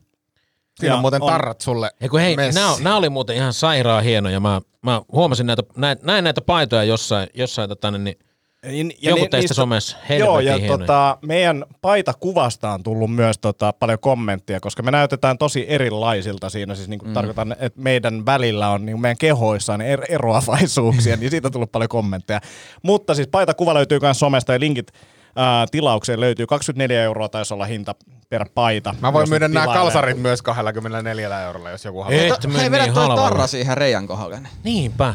[0.80, 1.92] Siinä on muuten on- tarrat sulle.
[2.02, 4.40] Ei kun hei, nämä, nämä oli muuten ihan sairaan hienoja.
[4.40, 8.20] Mä, mä huomasin näitä, näin, näin näitä paitoja jossain, jossain tota, niin,
[8.66, 10.78] Niin, Joku ni- teistä somessa, helvetin Joo, ja hienoja.
[10.78, 16.76] tota, meidän paitakuvasta on tullut myös tota, paljon kommenttia, koska me näytetään tosi erilaisilta siinä.
[16.76, 17.14] Siis niin kuin mm.
[17.14, 21.72] tarkoitan, että meidän välillä on, niin meidän kehoissa on er- eroavaisuuksia, niin siitä on tullut
[21.72, 22.42] paljon kommentteja.
[22.84, 24.92] Mutta siis paitakuva löytyy myös somesta ja linkit
[25.36, 26.48] ää, tilaukseen löytyy.
[26.48, 27.96] 24 euroa taisi olla hinta
[28.30, 28.96] per paita.
[29.02, 32.20] Mä voin myydä nämä kalsarit myös 24 eurolla, jos joku haluaa.
[32.60, 34.40] Hei, vedä niin toi tarra siihen reijän kohdalle.
[34.64, 35.14] Niinpä.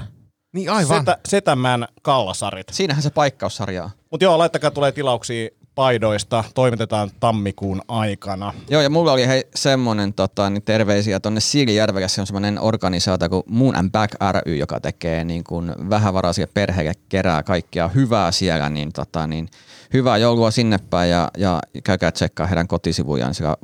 [0.53, 0.99] Niin aivan.
[0.99, 2.67] Setä, Setämän kalsarit.
[2.71, 3.91] Siinähän se paikkaussarja on.
[4.11, 6.45] Mutta joo, laittakaa tulee tilauksia paidoista.
[6.55, 8.55] Toimitetaan tammikuun aikana.
[8.71, 13.29] Joo, ja mulla oli hei semmonen tota, niin terveisiä tonne Siilijärvelle, se on semmoinen organisaatio
[13.29, 18.69] kuin Moon and Back ry, joka tekee niin kuin vähävaraisia perheille, kerää kaikkia hyvää siellä,
[18.69, 19.49] niin, tota, niin
[19.93, 23.57] hyvää joulua sinne päin ja, ja käykää tsekkaa heidän kotisivujaan, siellä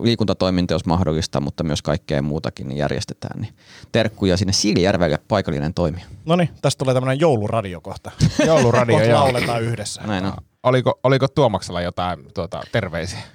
[0.00, 3.40] liikuntatoiminta jos mahdollista, mutta myös kaikkea muutakin niin järjestetään.
[3.40, 3.54] Niin
[3.92, 6.04] terkkuja sinne Siilijärvelle paikallinen toimija.
[6.24, 8.10] No niin, tästä tulee tämmöinen jouluradio kohta.
[8.46, 9.20] Jouluradio, Kohta joo.
[9.20, 10.02] lauletaan yhdessä.
[10.06, 10.32] Näin on.
[10.62, 13.18] Oliko, oliko Tuomaksella jotain tuota, terveisiä?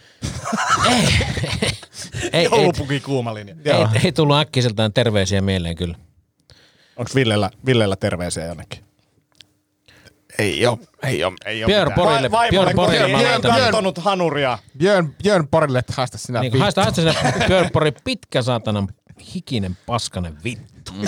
[2.24, 3.56] Ei, ei, Joulupuki kuuma linja.
[3.66, 5.96] ei, ei tullut äkkiseltään terveisiä mieleen kyllä.
[6.96, 8.80] Onko Villellä, Villellä terveisiä jonnekin?
[10.40, 11.94] Ei oo, ei oo, ei oo Björn.
[11.94, 14.60] Porille, Vai- Björn Porille mä ei kattonut hanuria.
[14.78, 17.16] Björn, Björn Porille, että haista sinä Niin, haista, haista sinne
[17.48, 18.88] Björn Pori, pitkä saatanan
[19.36, 20.92] hikinen paskanen vittu.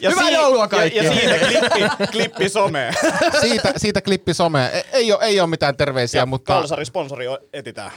[0.00, 1.08] Ja Hyvää si- joulua kaikille.
[1.08, 2.94] Ja, ja siitä klippi, klippi someen.
[3.40, 4.70] siitä, siitä klippi somea.
[4.70, 7.90] Ei, ei, ole, ei ole mitään terveisiä, Ja mutta Kalsari-sponsori etitään.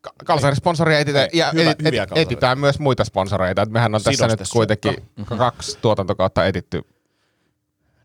[0.00, 3.62] ka- kalsarisponsoria etsitään ja Hyvä- et, et, etsitään myös muita sponsoreita.
[3.62, 4.96] Et mehän on tässä nyt kuitenkin
[5.38, 6.82] kaksi tuotantokautta etitty.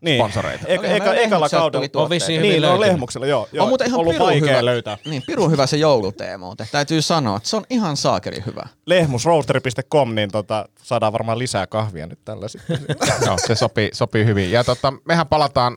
[0.00, 0.18] Niin.
[0.18, 0.66] Sponsoreita.
[0.68, 1.70] Eka, eka, ekalla kaudella.
[1.70, 1.98] tuotteita.
[1.98, 2.88] On vissiin hyvin Niin, no löytynyt.
[2.88, 3.48] Lehmuksella, joo.
[3.52, 3.62] joo.
[3.64, 4.98] on muuten ihan ollut pirun vaikea hyvä, löytää.
[5.04, 6.66] Niin, pirun hyvä se jouluteema, muuten.
[6.72, 8.62] täytyy sanoa, että se on ihan saakeli hyvä.
[8.86, 12.78] Lehmusroasteri.com, niin tota, saadaan varmaan lisää kahvia nyt tällä sitten.
[13.26, 14.50] Joo, se sopii, sopii hyvin.
[14.50, 15.76] Ja tota, mehän palataan,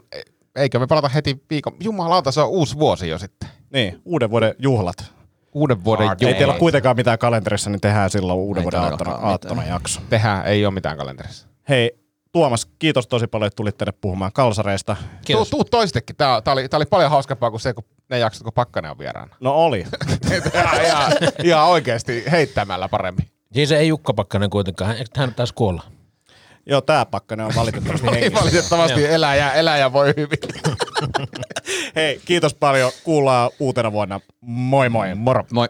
[0.55, 3.49] eikö me palata heti viikon, jumalauta, se on uusi vuosi jo sitten.
[3.73, 4.97] niin, uuden vuoden juhlat.
[5.53, 9.11] Uuden vuoden Ei teillä ole kuitenkaan mitään kalenterissa, niin tehdään silloin uuden Ei vuoden aattona,
[9.11, 10.01] aattona jakso.
[10.09, 11.47] Tehdään, ei ole mitään kalenterissa.
[11.69, 11.91] Hei,
[12.33, 14.95] Tuomas, kiitos tosi paljon, että tulit tänne puhumaan kalsareista.
[14.95, 15.49] Tuu, Kiitos.
[15.49, 16.15] tuu toistekin.
[16.15, 18.97] Tää, tää, oli, tää oli paljon hauskempaa kuin se, kun ne jaksot, kun Pakkanen on
[18.97, 19.35] vieraana.
[19.39, 19.79] No oli.
[20.55, 21.11] ihan, ihan,
[21.43, 23.27] ihan oikeasti heittämällä paremmin.
[23.53, 25.83] Siis ei Jukka Pakkanen kuitenkaan, hän, hän taisi kuolla.
[26.65, 28.39] Joo, tää pakkanen on valitettavasti Ei hengissä.
[28.39, 30.37] valitettavasti eläjä, eläjä voi hyvin.
[31.95, 32.91] Hei, kiitos paljon.
[33.03, 34.19] Kuullaan uutena vuonna.
[34.41, 35.15] Moi moi.
[35.15, 35.43] Moro.
[35.51, 35.69] Moi.